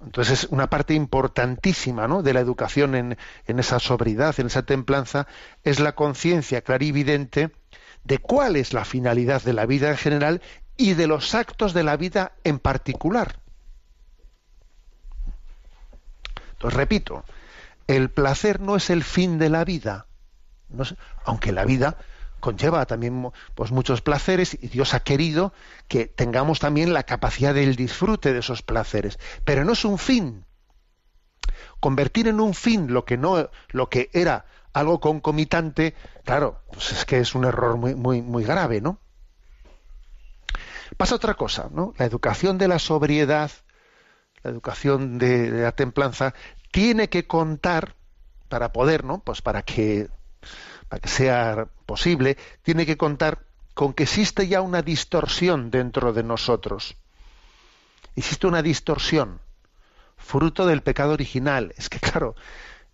[0.00, 2.22] Entonces es una parte importantísima ¿no?
[2.22, 3.16] de la educación en,
[3.46, 5.26] en esa sobriedad, en esa templanza,
[5.62, 7.50] es la conciencia clarividente
[8.02, 10.42] de cuál es la finalidad de la vida en general
[10.76, 13.40] y de los actos de la vida en particular.
[16.72, 17.24] Repito,
[17.86, 20.06] el placer no es el fin de la vida,
[21.24, 21.98] aunque la vida
[22.40, 25.54] conlleva también pues, muchos placeres y Dios ha querido
[25.88, 30.44] que tengamos también la capacidad del disfrute de esos placeres, pero no es un fin.
[31.80, 37.04] Convertir en un fin lo que no lo que era algo concomitante, claro, pues es
[37.04, 38.98] que es un error muy muy muy grave, ¿no?
[40.98, 41.94] Pasa otra cosa, ¿no?
[41.96, 43.50] La educación de la sobriedad,
[44.44, 46.34] la educación de, la templanza
[46.70, 47.96] tiene que contar
[48.48, 49.18] para poder, ¿no?
[49.18, 50.08] Pues para que
[50.88, 53.40] para que sea posible, tiene que contar
[53.72, 56.96] con que existe ya una distorsión dentro de nosotros.
[58.14, 59.40] Existe una distorsión,
[60.16, 61.74] fruto del pecado original.
[61.76, 62.36] Es que, claro,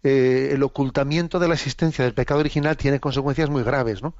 [0.02, 4.14] eh, el ocultamiento de la existencia del pecado original tiene consecuencias muy graves, ¿no?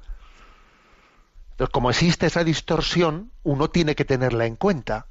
[1.51, 5.07] Entonces, como existe esa distorsión, uno tiene que tenerla en cuenta.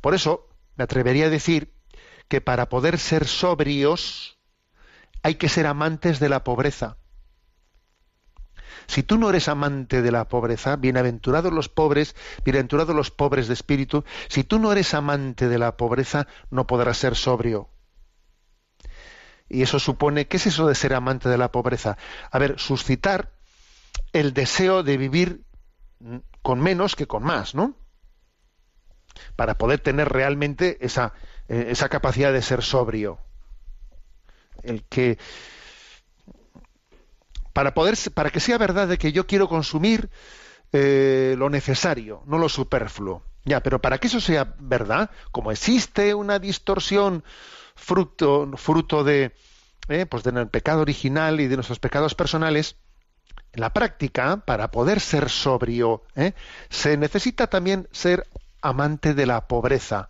[0.00, 1.74] Por eso, me atrevería a decir
[2.28, 4.38] que para poder ser sobrios
[5.22, 6.96] hay que ser amantes de la pobreza.
[8.86, 13.54] Si tú no eres amante de la pobreza, bienaventurados los pobres, bienaventurados los pobres de
[13.54, 17.68] espíritu, si tú no eres amante de la pobreza, no podrás ser sobrio.
[19.48, 21.96] Y eso supone, ¿qué es eso de ser amante de la pobreza?
[22.30, 23.32] A ver, suscitar
[24.12, 25.44] el deseo de vivir
[26.42, 27.76] con menos que con más, ¿no?
[29.36, 31.12] Para poder tener realmente esa,
[31.48, 33.18] eh, esa capacidad de ser sobrio.
[34.62, 35.18] El que
[37.52, 40.08] para poder para que sea verdad de que yo quiero consumir
[40.72, 43.22] eh, lo necesario, no lo superfluo.
[43.44, 47.24] Ya, pero para que eso sea verdad, como existe una distorsión
[47.74, 49.32] fruto fruto de
[49.88, 52.76] eh, pues del pecado original y de nuestros pecados personales,
[53.52, 56.32] en la práctica, para poder ser sobrio, eh,
[56.70, 58.26] se necesita también ser
[58.62, 60.08] amante de la pobreza,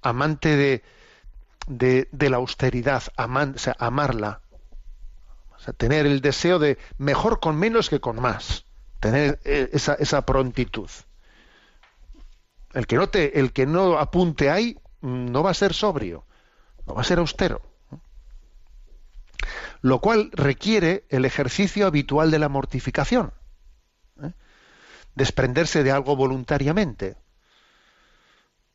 [0.00, 0.82] amante
[1.68, 4.40] de, la austeridad, amarla,
[5.56, 8.64] o sea, tener el deseo de mejor con menos que con más,
[9.00, 10.88] tener eh, esa, esa prontitud.
[12.74, 16.24] El que no te, el que no apunte ahí mm, no va a ser sobrio,
[16.86, 17.62] no va a ser austero.
[19.80, 23.32] Lo cual requiere el ejercicio habitual de la mortificación.
[24.22, 24.32] ¿eh?
[25.14, 27.16] Desprenderse de algo voluntariamente.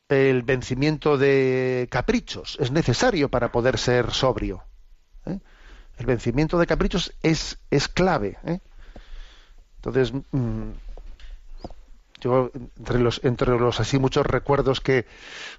[0.09, 4.63] El vencimiento de caprichos es necesario para poder ser sobrio.
[5.25, 5.39] ¿eh?
[5.97, 8.37] El vencimiento de caprichos es, es clave.
[8.45, 8.59] ¿eh?
[9.77, 10.71] Entonces, mm,
[12.21, 15.05] yo entre los entre los así muchos recuerdos que,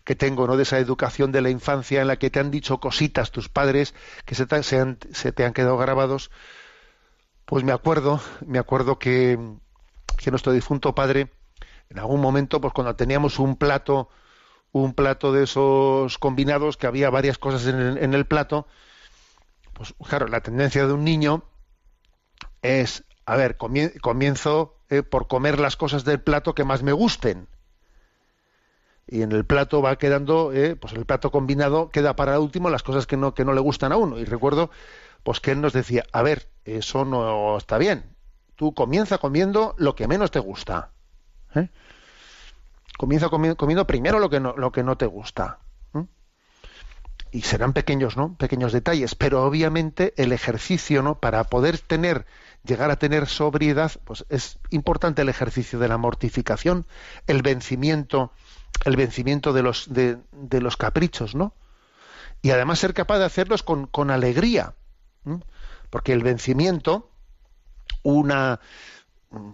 [0.05, 2.81] que tengo no de esa educación de la infancia en la que te han dicho
[2.81, 6.31] cositas tus padres que se te, han- se te han quedado grabados
[7.45, 9.39] pues me acuerdo me acuerdo que,
[10.17, 11.31] que nuestro difunto padre
[11.91, 14.09] en algún momento pues cuando teníamos un plato
[14.83, 18.67] un plato de esos combinados que había varias cosas en el, en el plato
[19.75, 21.45] pues claro la tendencia de un niño
[22.63, 26.93] es, a ver, comie- comienzo eh, por comer las cosas del plato que más me
[26.93, 27.49] gusten.
[29.07, 32.83] Y en el plato va quedando, eh, pues el plato combinado queda para último las
[32.83, 34.19] cosas que no, que no le gustan a uno.
[34.19, 34.71] Y recuerdo,
[35.23, 38.05] pues que él nos decía, a ver, eso no está bien.
[38.57, 40.93] Tú comienza comiendo lo que menos te gusta.
[41.55, 41.69] ¿eh?
[42.97, 45.59] Comienza comi- comiendo primero lo que no, lo que no te gusta.
[47.33, 48.37] y serán pequeños, ¿no?
[48.37, 51.19] Pequeños detalles, pero obviamente el ejercicio, ¿no?
[51.19, 52.27] Para poder tener,
[52.63, 56.87] llegar a tener sobriedad, pues es importante el ejercicio de la mortificación,
[57.27, 58.31] el vencimiento,
[58.85, 60.19] el vencimiento de los de,
[60.61, 61.55] los caprichos, ¿no?
[62.41, 64.75] Y además ser capaz de hacerlos con, con alegría,
[65.91, 67.11] porque el vencimiento,
[68.05, 68.61] una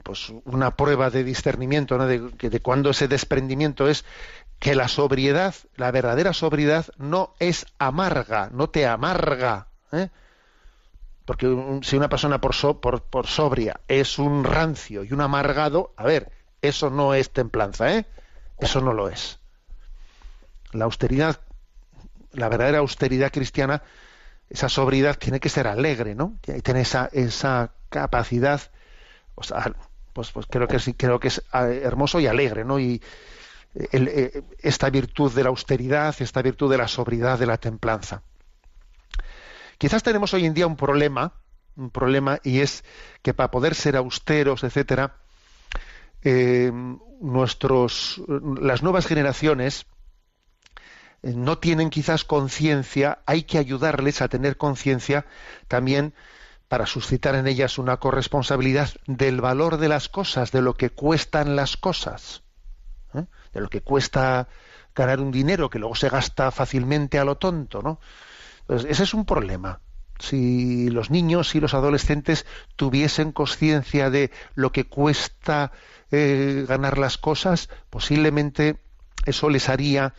[0.02, 2.06] pues una prueba de discernimiento, ¿no?
[2.06, 4.04] de, de cuando ese desprendimiento es
[4.58, 9.68] que la sobriedad, la verdadera sobriedad, no es amarga, no te amarga.
[9.92, 10.08] ¿eh?
[11.24, 16.04] Porque si una persona por, so- por, sobria es un rancio y un amargado, a
[16.04, 18.06] ver, eso no es templanza, ¿eh?
[18.58, 19.38] Eso no lo es.
[20.72, 21.40] La austeridad,
[22.32, 23.82] la verdadera austeridad cristiana,
[24.50, 26.36] esa sobriedad tiene que ser alegre, ¿no?
[26.42, 28.60] Tiene esa, esa capacidad,
[29.34, 29.74] o sea,
[30.12, 32.78] pues, pues creo que es eh, hermoso y alegre, ¿no?
[32.78, 33.00] Y
[33.92, 38.22] el- eh, esta virtud de la austeridad, esta virtud de la sobriedad, de la templanza.
[39.78, 41.32] Quizás tenemos hoy en día un problema,
[41.76, 42.84] un problema, y es
[43.22, 45.16] que para poder ser austeros, etcétera,
[46.22, 46.70] eh,
[47.20, 48.20] nuestros,
[48.60, 49.86] las nuevas generaciones
[51.22, 55.26] eh, no tienen quizás conciencia, hay que ayudarles a tener conciencia
[55.68, 56.14] también
[56.70, 61.56] para suscitar en ellas una corresponsabilidad del valor de las cosas, de lo que cuestan
[61.56, 62.44] las cosas,
[63.12, 63.24] ¿eh?
[63.52, 64.46] de lo que cuesta
[64.94, 67.98] ganar un dinero que luego se gasta fácilmente a lo tonto, ¿no?
[68.60, 69.80] Entonces, ese es un problema.
[70.20, 72.46] Si los niños y los adolescentes
[72.76, 75.72] tuviesen conciencia de lo que cuesta
[76.12, 78.78] eh, ganar las cosas, posiblemente
[79.26, 80.14] eso les haría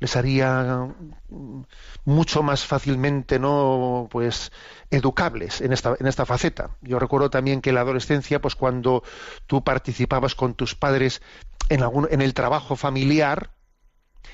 [0.00, 0.88] les haría
[1.28, 1.62] mm,
[2.04, 4.50] mucho más fácilmente no pues
[4.90, 6.70] educables en esta en esta faceta.
[6.80, 9.04] Yo recuerdo también que en la adolescencia pues cuando
[9.46, 11.22] tú participabas con tus padres
[11.68, 13.52] en algún en el trabajo familiar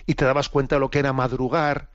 [0.07, 1.91] y te dabas cuenta de lo que era madrugar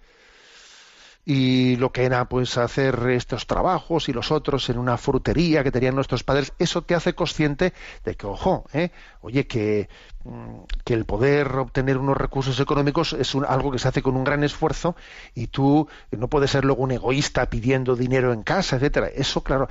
[1.25, 5.71] y lo que era pues hacer estos trabajos y los otros en una frutería que
[5.71, 8.89] tenían nuestros padres, eso te hace consciente de que, ojo, ¿eh?
[9.21, 9.87] oye, que,
[10.23, 14.15] mm, que el poder obtener unos recursos económicos es un- algo que se hace con
[14.17, 14.95] un gran esfuerzo
[15.35, 19.07] y tú no puedes ser luego un egoísta pidiendo dinero en casa, etcétera.
[19.07, 19.67] Eso, claro,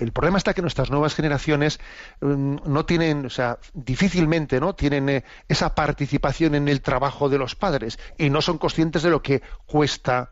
[0.00, 1.78] el problema está que nuestras nuevas generaciones
[2.20, 4.74] mm, no tienen, o sea, difícilmente, ¿no?
[4.74, 9.10] Tienen eh, esa participación en el trabajo de los padres y no son conscientes de
[9.10, 10.30] lo que cuesta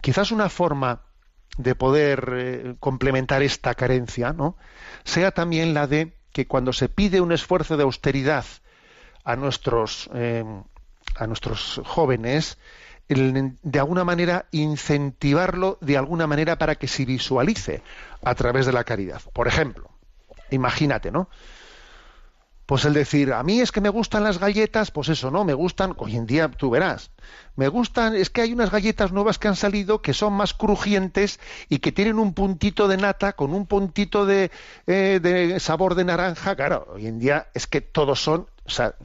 [0.00, 1.02] quizás una forma
[1.58, 4.56] de poder eh, complementar esta carencia, ¿no?
[5.04, 8.44] sea también la de que cuando se pide un esfuerzo de austeridad
[9.24, 10.44] a nuestros eh,
[11.16, 12.58] a nuestros jóvenes,
[13.08, 17.82] de alguna manera incentivarlo de alguna manera para que se visualice
[18.22, 19.22] a través de la caridad.
[19.32, 19.90] Por ejemplo,
[20.50, 21.28] imagínate, ¿no?
[22.66, 25.44] Pues el decir, a mí es que me gustan las galletas, pues eso, ¿no?
[25.44, 27.12] Me gustan, hoy en día tú verás,
[27.54, 31.38] me gustan, es que hay unas galletas nuevas que han salido que son más crujientes
[31.68, 34.50] y que tienen un puntito de nata con un puntito de,
[34.88, 36.56] eh, de sabor de naranja.
[36.56, 38.96] Claro, hoy en día es que todos son, o sea,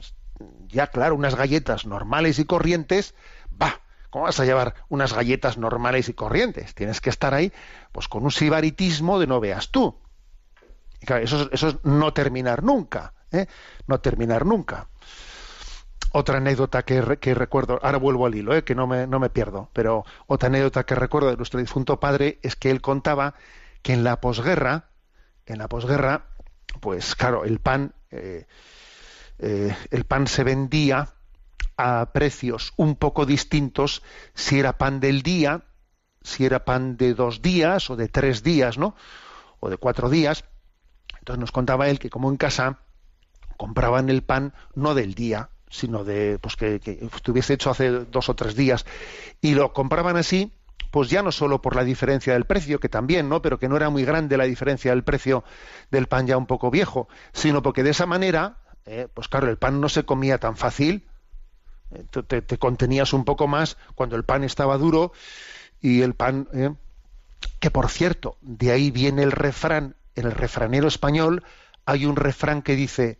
[0.66, 3.14] ya claro, unas galletas normales y corrientes,
[3.60, 6.74] va, ¿cómo vas a llevar unas galletas normales y corrientes?
[6.74, 7.52] Tienes que estar ahí,
[7.92, 9.96] pues con un sibaritismo de no veas tú.
[11.00, 13.46] Eso es no terminar nunca, ¿eh?
[13.86, 14.88] no terminar nunca.
[16.12, 18.64] Otra anécdota que, re- que recuerdo, ahora vuelvo al hilo, ¿eh?
[18.64, 22.38] que no me, no me pierdo, pero otra anécdota que recuerdo de nuestro difunto padre
[22.42, 23.34] es que él contaba
[23.82, 24.90] que en la posguerra,
[25.46, 26.26] en la posguerra,
[26.80, 28.46] pues claro, el pan, eh,
[29.38, 31.08] el pan se vendía
[31.76, 34.02] a precios un poco distintos
[34.34, 35.64] si era pan del día,
[36.22, 38.94] si era pan de dos días o de tres días, ¿no?
[39.60, 40.44] O de cuatro días.
[41.18, 42.80] Entonces nos contaba él que como en casa
[43.56, 46.80] compraban el pan no del día, sino de pues que,
[47.14, 48.84] estuviese hecho hace dos o tres días
[49.40, 50.52] y lo compraban así
[50.90, 53.40] pues ya no solo por la diferencia del precio, que también, ¿no?
[53.40, 55.42] Pero que no era muy grande la diferencia del precio
[55.90, 59.58] del pan ya un poco viejo, sino porque de esa manera eh, pues claro, el
[59.58, 61.08] pan no se comía tan fácil,
[61.92, 65.12] eh, te contenías un poco más cuando el pan estaba duro
[65.80, 66.74] y el pan, eh,
[67.60, 71.44] que por cierto, de ahí viene el refrán, en el refranero español
[71.84, 73.18] hay un refrán que dice,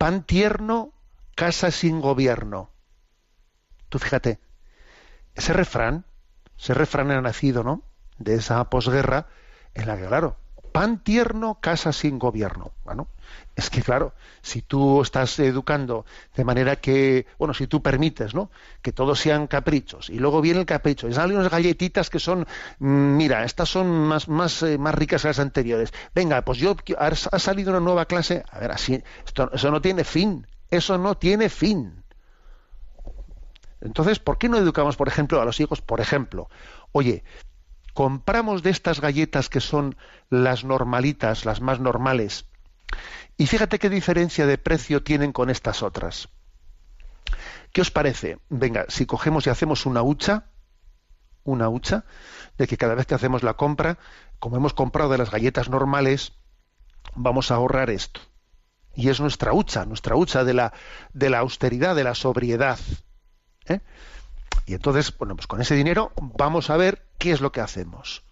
[0.00, 0.94] pan tierno,
[1.36, 2.70] casa sin gobierno.
[3.90, 4.40] Tú fíjate,
[5.34, 6.06] ese refrán,
[6.58, 7.82] ese refrán ha nacido, ¿no?
[8.16, 9.26] De esa posguerra
[9.74, 10.39] en la que, claro,
[10.72, 12.72] pan tierno, casa sin gobierno.
[12.84, 13.08] Bueno,
[13.56, 16.04] es que, claro, si tú estás educando
[16.34, 18.50] de manera que, bueno, si tú permites, ¿no?
[18.82, 22.46] Que todos sean caprichos y luego viene el capricho y salen unas galletitas que son,
[22.78, 25.92] mm, mira, estas son más, más, eh, más ricas que las anteriores.
[26.14, 28.44] Venga, pues yo, ha salido una nueva clase.
[28.50, 30.46] A ver, así, esto, eso no tiene fin.
[30.70, 32.04] Eso no tiene fin.
[33.80, 35.80] Entonces, ¿por qué no educamos, por ejemplo, a los hijos?
[35.80, 36.48] Por ejemplo,
[36.92, 37.24] oye,
[37.94, 39.96] compramos de estas galletas que son
[40.28, 42.46] las normalitas, las más normales,
[43.36, 46.28] y fíjate qué diferencia de precio tienen con estas otras.
[47.72, 48.38] ¿Qué os parece?
[48.48, 50.44] Venga, si cogemos y hacemos una hucha,
[51.44, 52.04] una hucha,
[52.58, 53.98] de que cada vez que hacemos la compra,
[54.38, 56.32] como hemos comprado de las galletas normales,
[57.14, 58.20] vamos a ahorrar esto.
[58.94, 60.72] Y es nuestra hucha, nuestra hucha de la,
[61.14, 62.78] de la austeridad, de la sobriedad.
[63.66, 63.80] ¿eh?
[64.66, 68.24] Y entonces, bueno, pues con ese dinero vamos a ver qué es lo que hacemos.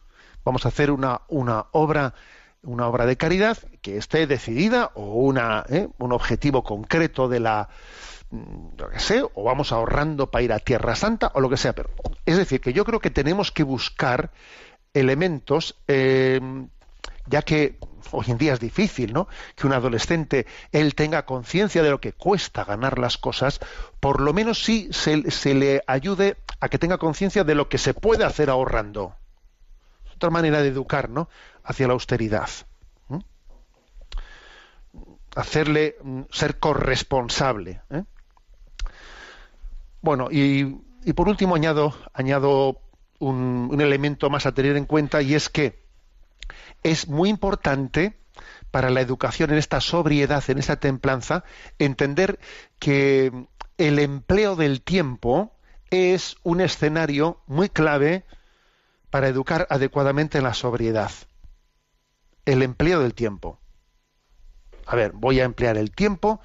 [0.44, 2.14] Vamos a hacer una, una obra,
[2.62, 5.88] una obra de caridad que esté decidida o una, ¿eh?
[5.98, 7.68] un objetivo concreto de la
[8.30, 11.74] mm, lo que o vamos ahorrando para ir a Tierra Santa o lo que sea.
[11.74, 11.90] Pero
[12.24, 14.32] es decir, que yo creo que tenemos que buscar
[14.94, 16.40] elementos, eh,
[17.26, 17.78] ya que
[18.12, 19.28] hoy en día es difícil, ¿no?
[19.54, 23.60] Que un adolescente él tenga conciencia de lo que cuesta ganar las cosas,
[24.00, 25.16] por lo menos sí se,
[25.54, 29.14] le ayude a que tenga conciencia de lo que se puede hacer ahorrando.
[30.14, 31.28] Otra manera de educar, ¿no?
[31.62, 32.48] Hacia la austeridad.
[35.36, 37.82] Hacerle mm, ser corresponsable.
[37.90, 38.02] ¿eh?
[40.00, 40.64] Bueno, y,
[41.14, 42.80] por último añado, añado
[43.20, 45.87] un elemento más a tener en cuenta y es que
[46.82, 48.18] es muy importante
[48.70, 51.44] para la educación en esta sobriedad, en esta templanza,
[51.78, 52.38] entender
[52.78, 53.32] que
[53.78, 55.52] el empleo del tiempo
[55.90, 58.24] es un escenario muy clave
[59.10, 61.10] para educar adecuadamente en la sobriedad.
[62.44, 63.58] El empleo del tiempo.
[64.86, 66.40] A ver, voy a emplear el tiempo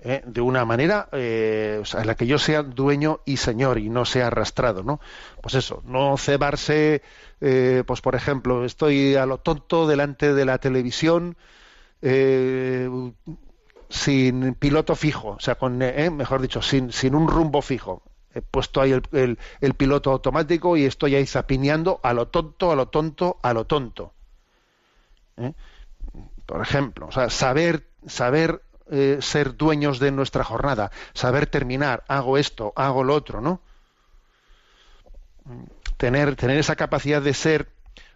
[0.00, 3.78] eh, de una manera eh, o sea, en la que yo sea dueño y señor
[3.78, 5.00] y no sea arrastrado, ¿no?
[5.40, 7.02] Pues eso, no cebarse,
[7.40, 11.36] eh, pues por ejemplo, estoy a lo tonto delante de la televisión
[12.02, 12.88] eh,
[13.88, 18.02] sin piloto fijo, o sea, con, mejor dicho, sin, sin un rumbo fijo.
[18.34, 22.70] He puesto ahí el, el- el piloto automático y estoy ahí zapineando a lo tonto,
[22.72, 24.12] a lo tonto, a lo tonto.
[26.46, 32.38] Por ejemplo, o sea, saber, saber eh, ser dueños de nuestra jornada, saber terminar, hago
[32.38, 33.60] esto, hago lo otro, ¿no?
[35.96, 37.68] Tener, tener esa capacidad de ser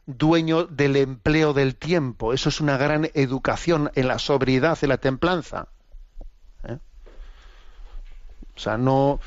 [0.07, 4.99] dueño del empleo del tiempo, eso es una gran educación en la sobriedad, en la
[4.99, 5.69] templanza.
[6.65, 6.79] ¿eh?
[8.57, 9.21] O sea, no,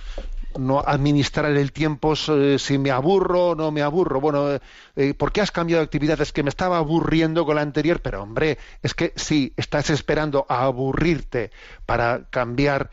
[0.58, 4.20] no administrar el tiempo eh, si me aburro o no me aburro.
[4.22, 4.60] Bueno, eh,
[4.96, 6.20] eh, ¿por qué has cambiado de actividad?
[6.22, 10.46] Es que me estaba aburriendo con la anterior, pero hombre, es que si estás esperando
[10.50, 11.52] a aburrirte
[11.86, 12.90] para cambiar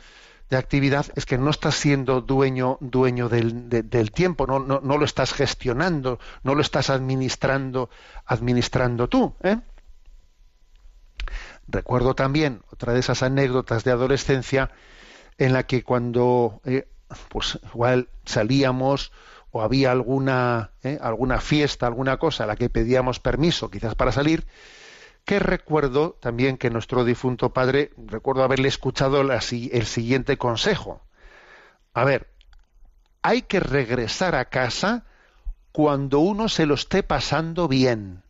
[0.51, 4.81] de actividad, es que no estás siendo dueño, dueño del, de- del tiempo, no, no,
[4.83, 7.89] no lo estás gestionando, no lo estás administrando,
[8.27, 9.35] administrando tú.
[9.43, 9.59] ¿eh?
[11.69, 14.71] Recuerdo también otra de esas anécdotas de adolescencia
[15.39, 16.61] en la que cuando
[17.29, 19.13] pues igual salíamos
[19.51, 24.13] o había alguna eh, alguna fiesta, alguna cosa a la que pedíamos permiso, quizás para
[24.13, 24.47] salir,
[25.25, 31.03] que recuerdo también que nuestro difunto padre, recuerdo haberle escuchado el siguiente consejo.
[31.93, 32.29] A ver,
[33.23, 35.05] hay que regresar a casa
[35.73, 38.23] cuando uno se lo esté pasando bien.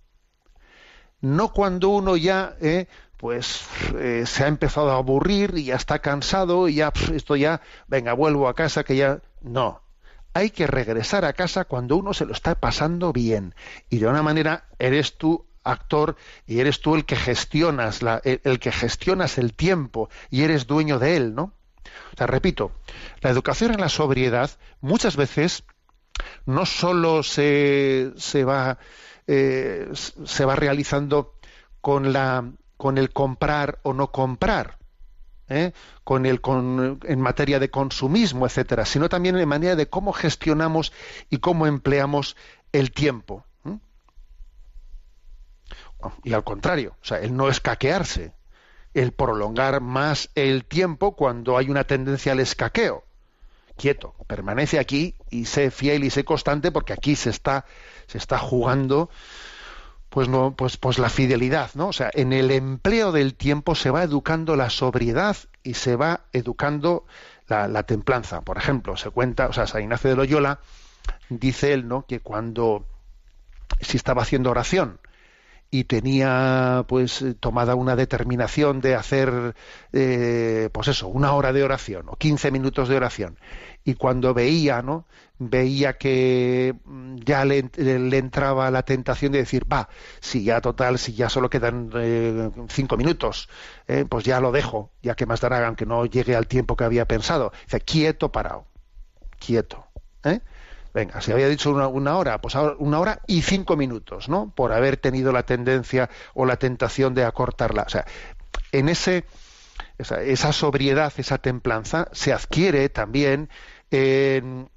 [1.21, 2.87] No cuando uno ya eh,
[3.21, 3.67] pues
[3.99, 8.15] eh, se ha empezado a aburrir y ya está cansado y ya esto ya, venga,
[8.15, 9.83] vuelvo a casa que ya no.
[10.33, 13.55] Hay que regresar a casa cuando uno se lo está pasando bien
[13.91, 16.17] y de una manera eres tú actor
[16.47, 21.17] y eres tú el que gestionas el que gestionas el tiempo y eres dueño de
[21.17, 21.53] él, ¿no?
[22.15, 22.73] O sea, repito,
[23.21, 24.51] la educación en la sobriedad
[24.81, 25.65] muchas veces
[26.47, 28.79] no solo se, se va
[29.27, 31.35] eh, se va realizando
[31.83, 32.51] con la
[32.81, 34.79] con el comprar o no comprar
[35.51, 35.73] ¿eh?
[36.03, 40.91] con el con, en materia de consumismo etcétera sino también en manera de cómo gestionamos
[41.29, 42.37] y cómo empleamos
[42.73, 43.45] el tiempo
[46.25, 48.33] y al contrario o sea el no escaquearse
[48.95, 53.05] el prolongar más el tiempo cuando hay una tendencia al escaqueo.
[53.77, 57.65] Quieto, permanece aquí y sé fiel y sé constante porque aquí se está,
[58.07, 59.11] se está jugando
[60.11, 61.89] pues no, pues, pues la fidelidad, ¿no?
[61.89, 66.23] O sea, en el empleo del tiempo se va educando la sobriedad y se va
[66.33, 67.07] educando
[67.47, 68.43] la, la templanza.
[68.43, 70.61] Por ejemplo, se cuenta, o sea, San Ignacio de Loyola
[71.29, 72.07] dice él, ¿no?
[72.07, 72.85] Que cuando
[73.81, 74.99] si estaba haciendo oración
[75.71, 79.55] y tenía pues tomada una determinación de hacer
[79.93, 83.39] eh, pues eso una hora de oración o 15 minutos de oración
[83.85, 85.07] y cuando veía no
[85.39, 87.71] veía que mm, ya le,
[88.19, 89.89] entraba la tentación de decir va
[90.21, 93.49] si ya total si ya solo quedan eh, cinco minutos
[93.89, 96.85] eh, pues ya lo dejo ya que más dará aunque no llegue al tiempo que
[96.85, 98.67] había pensado dice quieto parado
[99.39, 99.87] quieto
[100.25, 100.41] ¿eh?
[100.93, 104.53] Venga, si había dicho una, una, hora, pues ahora una hora y cinco minutos, ¿no?
[104.53, 107.83] Por haber tenido la tendencia o la tentación de acortarla.
[107.83, 108.07] O sea,
[108.73, 109.25] en ese,
[110.01, 113.49] esa, sobriedad, esa templanza, se adquiere también
[113.91, 114.71] en,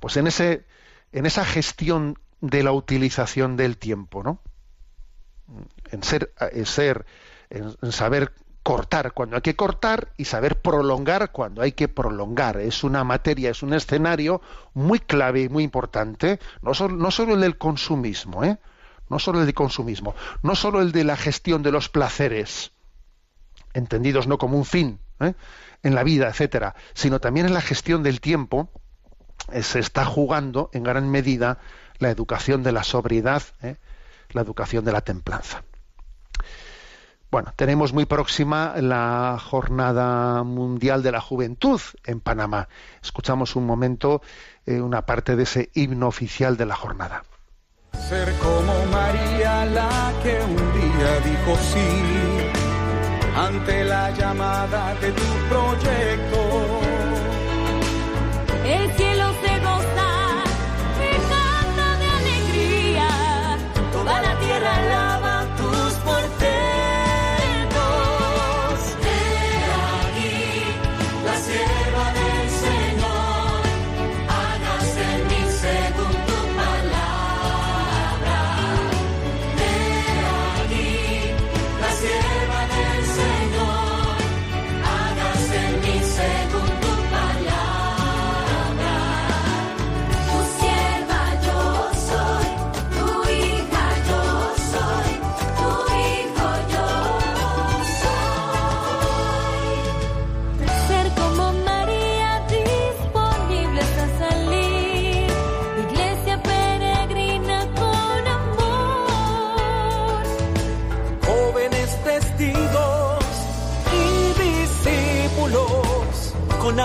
[0.00, 0.64] pues en ese,
[1.12, 4.40] en esa gestión de la utilización del tiempo, ¿no?
[5.90, 7.06] En ser, en ser,
[7.50, 8.32] en, saber
[8.62, 12.58] cortar cuando hay que cortar y saber prolongar cuando hay que prolongar.
[12.58, 14.42] Es una materia, es un escenario
[14.74, 18.58] muy clave y muy importante, no solo, no solo el del consumismo, ¿eh?
[19.08, 22.72] no solo el del consumismo, no solo el de la gestión de los placeres,
[23.78, 25.34] entendidos no como un fin ¿eh?
[25.82, 28.70] en la vida, etcétera, sino también en la gestión del tiempo,
[29.52, 31.58] eh, se está jugando en gran medida
[31.98, 33.76] la educación de la sobriedad, ¿eh?
[34.30, 35.64] la educación de la templanza.
[37.30, 42.68] Bueno, tenemos muy próxima la Jornada Mundial de la Juventud en Panamá.
[43.02, 44.22] Escuchamos un momento
[44.66, 47.24] una parte de ese himno oficial de la jornada.
[47.92, 52.37] Ser como María la que un día dijo sí
[53.46, 56.47] ante la llamada de tu proyecto.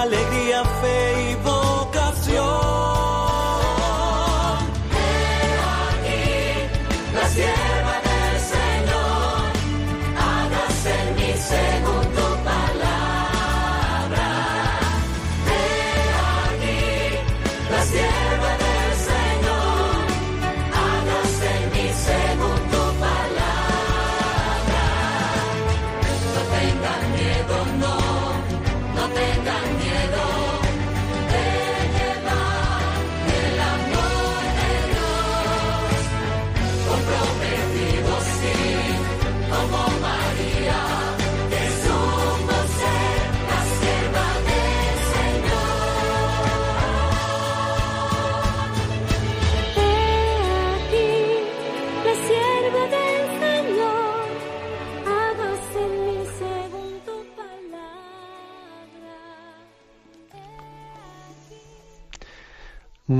[0.10, 0.33] Con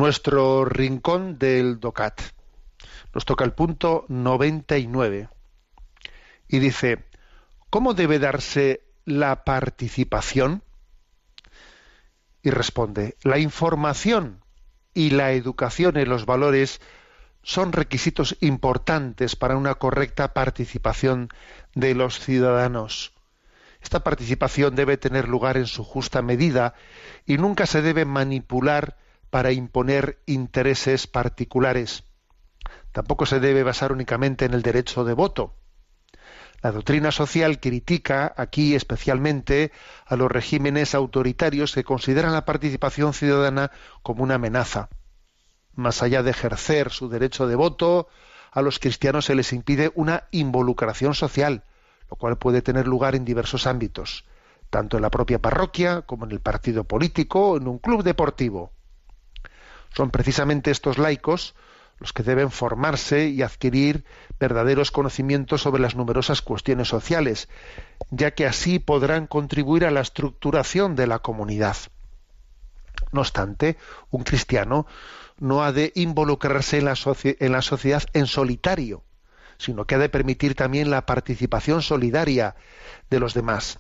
[0.04, 2.20] Nuestro rincón del DOCAT.
[3.14, 5.30] Nos toca el punto 99.
[6.50, 7.06] Y dice,
[7.70, 10.62] ¿cómo debe darse la participación?
[12.42, 14.44] Y responde, la información
[14.94, 16.82] y la educación en los valores
[17.42, 21.30] son requisitos importantes para una correcta participación
[21.76, 23.14] de los ciudadanos.
[23.82, 26.74] Esta participación debe tener lugar en su justa medida
[27.26, 28.98] y nunca se debe manipular
[29.34, 32.04] para imponer intereses particulares.
[32.92, 35.56] Tampoco se debe basar únicamente en el derecho de voto.
[36.62, 39.72] La doctrina social critica aquí especialmente
[40.06, 43.72] a los regímenes autoritarios que consideran la participación ciudadana
[44.04, 44.90] como una amenaza.
[45.74, 48.10] Más allá de ejercer su derecho de voto,
[48.52, 51.64] a los cristianos se les impide una involucración social,
[52.08, 54.26] lo cual puede tener lugar en diversos ámbitos,
[54.70, 58.74] tanto en la propia parroquia como en el partido político o en un club deportivo.
[59.96, 61.56] Son precisamente estos laicos
[62.00, 64.04] los que deben formarse y adquirir
[64.40, 67.48] verdaderos conocimientos sobre las numerosas cuestiones sociales,
[68.10, 71.78] ya que así podrán contribuir a la estructuración de la comunidad.
[73.12, 73.78] No obstante,
[74.10, 74.86] un cristiano
[75.40, 76.96] no ha de involucrarse en la,
[77.62, 79.04] sociedad en solitario,
[79.58, 82.56] sino que ha de permitir también la participación solidaria
[83.10, 83.80] de los demás.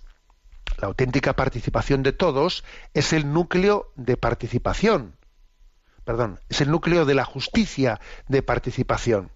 [0.77, 5.15] La auténtica participación de todos es el núcleo de participación,
[6.05, 9.31] perdón, es el núcleo de la justicia de participación,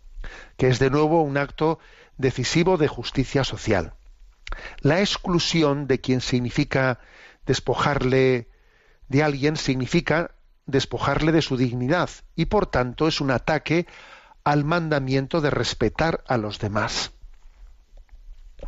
[0.57, 1.79] que es de nuevo un acto
[2.17, 3.93] decisivo de justicia social.
[4.79, 6.99] La exclusión de quien significa
[7.45, 8.49] despojarle
[9.07, 10.31] de alguien significa
[10.65, 13.87] despojarle de su dignidad y por tanto es un ataque
[14.43, 17.11] al mandamiento de respetar a los demás.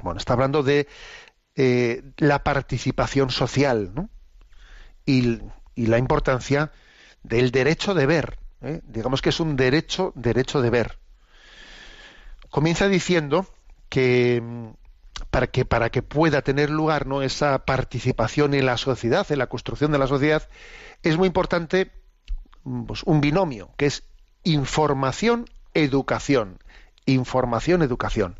[0.02, 0.88] Bueno, está hablando de
[1.56, 4.10] eh, la participación social
[5.06, 5.42] y
[5.76, 6.72] la importancia
[7.24, 8.38] del derecho de ver.
[8.62, 8.82] ¿eh?
[8.88, 10.98] Digamos que es un derecho, derecho de ver.
[12.50, 13.46] Comienza diciendo
[13.90, 14.70] que mm,
[15.30, 17.22] para que para que pueda tener lugar ¿no?
[17.22, 20.48] esa participación en la sociedad, en la construcción de la sociedad,
[21.04, 21.92] es muy importante
[22.64, 24.04] mm, pues, un binomio, que es
[24.44, 26.60] información, educación.
[27.06, 28.38] Información, educación.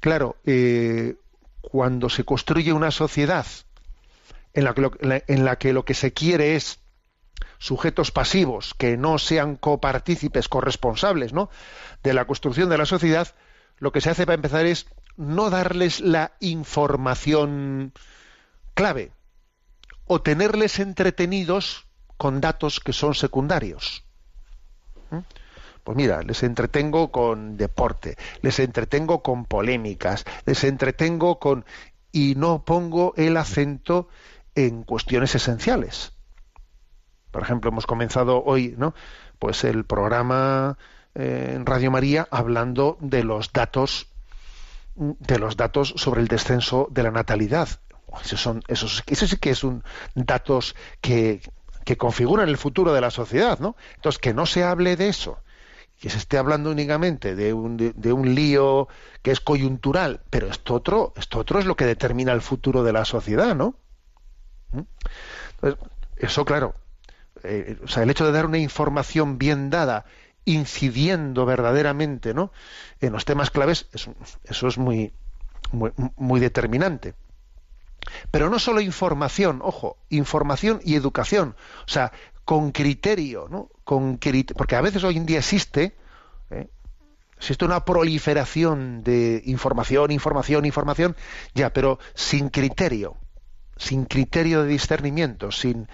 [0.00, 1.16] Claro, eh,
[1.60, 3.46] cuando se construye una sociedad
[4.54, 6.78] en la, que en la que lo que se quiere es
[7.58, 11.50] sujetos pasivos que no sean copartícipes, corresponsables, ¿no?
[12.02, 13.34] de la construcción de la sociedad,
[13.78, 14.86] lo que se hace para empezar es
[15.16, 17.92] no darles la información
[18.74, 19.12] clave
[20.06, 21.86] o tenerles entretenidos
[22.16, 24.04] con datos que son secundarios.
[25.10, 25.18] ¿Mm?
[25.84, 31.64] Pues mira, les entretengo con deporte, les entretengo con polémicas, les entretengo con...
[32.10, 34.08] y no pongo el acento
[34.54, 36.15] en cuestiones esenciales.
[37.36, 38.94] Por ejemplo, hemos comenzado hoy, ¿no?
[39.38, 40.78] Pues el programa
[41.14, 44.06] eh, en Radio María hablando de los datos
[44.94, 47.68] de los datos sobre el descenso de la natalidad.
[48.24, 49.84] Esos son, esos, eso sí que es un
[50.14, 51.42] datos que,
[51.84, 53.76] que configuran el futuro de la sociedad, ¿no?
[53.96, 55.38] Entonces, que no se hable de eso,
[56.00, 58.88] que se esté hablando únicamente de un, de, un lío
[59.20, 62.94] que es coyuntural, pero esto otro, esto otro es lo que determina el futuro de
[62.94, 63.74] la sociedad, ¿no?
[64.72, 64.80] ¿Mm?
[65.60, 66.74] Entonces, eso, claro,
[67.44, 70.04] eh, o sea, el hecho de dar una información bien dada,
[70.44, 72.52] incidiendo verdaderamente ¿no?
[73.00, 75.12] en los temas claves, eso, es muy,
[76.16, 77.14] muy, determinante.
[78.30, 82.12] Pero no solo información, ojo, información y educación, o sea,
[82.44, 83.68] con criterio, ¿no?
[83.82, 84.20] Con
[84.56, 85.96] porque a veces hoy en día existe,
[86.50, 86.68] ¿eh?
[87.36, 91.16] existe una proliferación de información, información, información,
[91.54, 93.16] ya, pero sin criterio,
[93.76, 95.88] sin criterio de discernimiento, sin,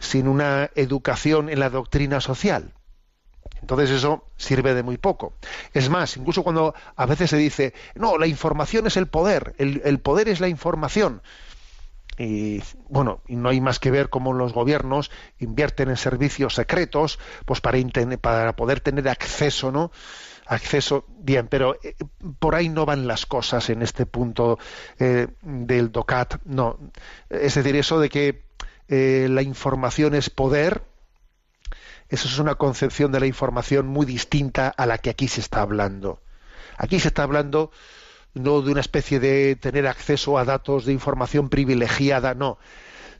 [0.00, 2.74] sin una educación en la doctrina social.
[3.60, 5.34] Entonces eso sirve de muy poco.
[5.72, 10.00] Es más, incluso cuando a veces se dice, no, la información es el poder, el,
[10.00, 11.22] poder es la información.
[12.18, 17.18] Y bueno, y no hay más que ver cómo los gobiernos invierten en servicios secretos,
[17.44, 17.78] pues para,
[18.20, 19.90] para poder tener acceso, ¿no?
[20.46, 21.94] Acceso, bien, pero eh,
[22.38, 24.58] por ahí no van las cosas en este punto
[24.98, 26.78] eh, del DOCAT, no.
[27.30, 28.50] Es decir, eso de que
[28.92, 30.82] eh, la información es poder,
[32.08, 35.62] eso es una concepción de la información muy distinta a la que aquí se está
[35.62, 36.20] hablando.
[36.76, 37.70] Aquí se está hablando
[38.34, 42.58] no de una especie de tener acceso a datos de información privilegiada, no.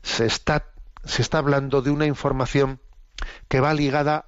[0.03, 0.65] Se está,
[1.05, 2.81] se está hablando de una información
[3.47, 4.25] que va ligada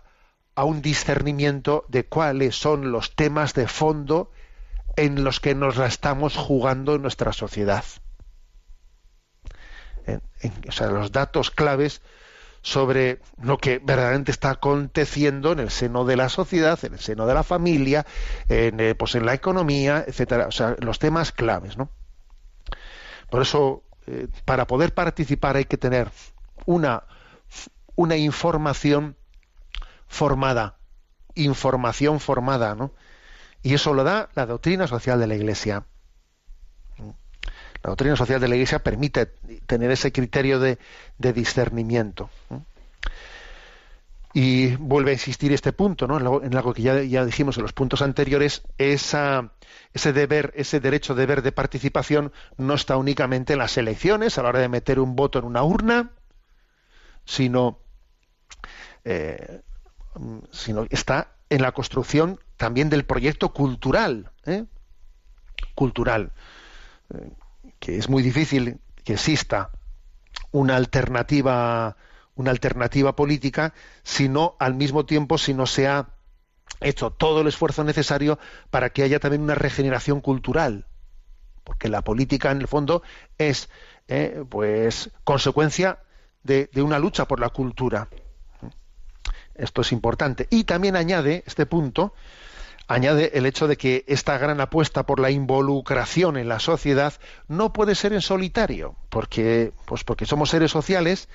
[0.55, 4.31] a un discernimiento de cuáles son los temas de fondo
[4.95, 7.83] en los que nos la estamos jugando en nuestra sociedad
[10.91, 12.01] los datos claves
[12.63, 17.27] sobre lo que verdaderamente está aconteciendo en el seno de la sociedad, en el seno
[17.27, 18.05] de la familia,
[18.47, 21.89] en, eh, pues en la economía, etcétera, o sea, los temas claves, ¿no?
[23.29, 26.09] Por eso, eh, para poder participar hay que tener
[26.65, 27.03] una,
[27.95, 29.17] una información
[30.07, 30.77] formada,
[31.35, 32.93] información formada, ¿no?
[33.61, 35.85] Y eso lo da la doctrina social de la Iglesia.
[37.83, 39.25] La doctrina social de la Iglesia permite
[39.67, 40.77] tener ese criterio de,
[41.17, 42.29] discernimiento.
[44.33, 46.41] Y vuelve a insistir este punto, ¿no?
[46.41, 51.51] en algo que ya, dijimos en los puntos anteriores, ese deber, ese derecho deber de
[51.51, 55.45] participación no está únicamente en las elecciones, a la hora de meter un voto en
[55.45, 56.11] una urna,
[57.25, 57.79] sino,
[59.03, 59.61] eh,
[60.51, 64.63] sino está en la construcción también del proyecto cultural, ¿eh?
[65.75, 66.31] cultural
[67.13, 67.29] eh,
[67.83, 69.71] que es muy difícil que exista
[70.51, 71.97] una alternativa
[72.35, 73.73] una alternativa política,
[74.03, 76.07] sino al mismo tiempo si no se ha
[76.79, 80.87] hecho todo el esfuerzo necesario para que haya también una regeneración cultural,
[81.65, 83.03] porque la política en el fondo
[83.37, 83.69] es
[84.07, 85.99] eh, pues consecuencia
[86.41, 88.07] de, de una lucha por la cultura.
[89.55, 90.47] Esto es importante.
[90.49, 92.13] Y también añade este punto
[92.87, 97.13] añade el hecho de que esta gran apuesta por la involucración en la sociedad
[97.47, 101.29] no puede ser en solitario, porque, pues porque somos seres sociales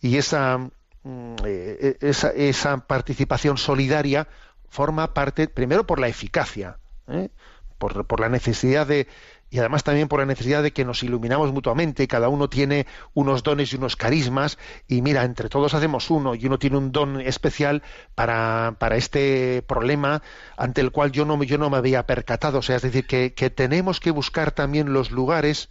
[0.00, 0.58] y esa,
[1.02, 4.28] mm, eh, esa, esa participación solidaria
[4.68, 6.78] forma parte, primero por la eficacia,
[7.08, 7.30] ¿eh?
[7.78, 9.08] por, por la necesidad de,
[9.54, 13.44] y además también por la necesidad de que nos iluminamos mutuamente, cada uno tiene unos
[13.44, 17.20] dones y unos carismas, y mira, entre todos hacemos uno, y uno tiene un don
[17.20, 17.84] especial
[18.16, 20.22] para, para este problema
[20.56, 22.58] ante el cual yo no, yo no me había percatado.
[22.58, 25.68] O sea, es decir, que, que tenemos que buscar también los lugares,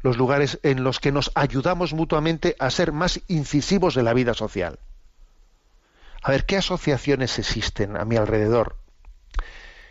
[0.00, 4.32] los lugares en los que nos ayudamos mutuamente a ser más incisivos de la vida
[4.32, 4.78] social.
[6.22, 8.76] A ver, ¿qué asociaciones existen a mi alrededor?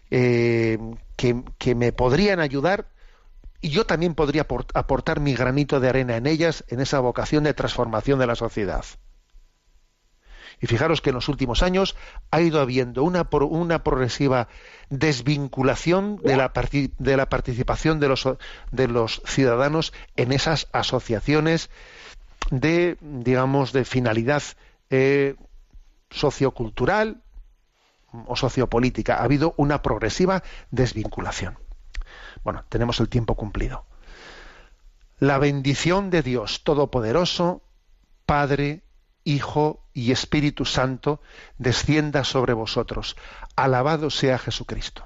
[0.10, 0.80] Eh,
[1.16, 2.88] que, que, me podrían ayudar
[3.64, 7.54] y yo también podría aportar mi granito de arena en ellas, en esa vocación de
[7.54, 8.84] transformación de la sociedad.
[10.60, 11.96] Y fijaros que en los últimos años
[12.30, 14.50] ha ido habiendo una, una progresiva
[14.90, 16.52] desvinculación de la,
[17.30, 18.28] participación de los,
[18.72, 21.70] de los, ciudadanos en esas asociaciones
[22.52, 24.44] de, digamos, de finalidad
[24.90, 25.36] eh,
[26.10, 27.22] sociocultural
[28.28, 29.16] o sociopolítica.
[29.16, 31.63] Ha habido una progresiva desvinculación.
[32.44, 33.86] Bueno, tenemos el tiempo cumplido.
[35.20, 37.62] La bendición de Dios Todopoderoso,
[38.26, 38.82] Padre,
[39.24, 41.22] Hijo y Espíritu Santo,
[41.58, 43.16] descienda sobre vosotros.
[43.56, 45.06] Alabado sea Jesucristo.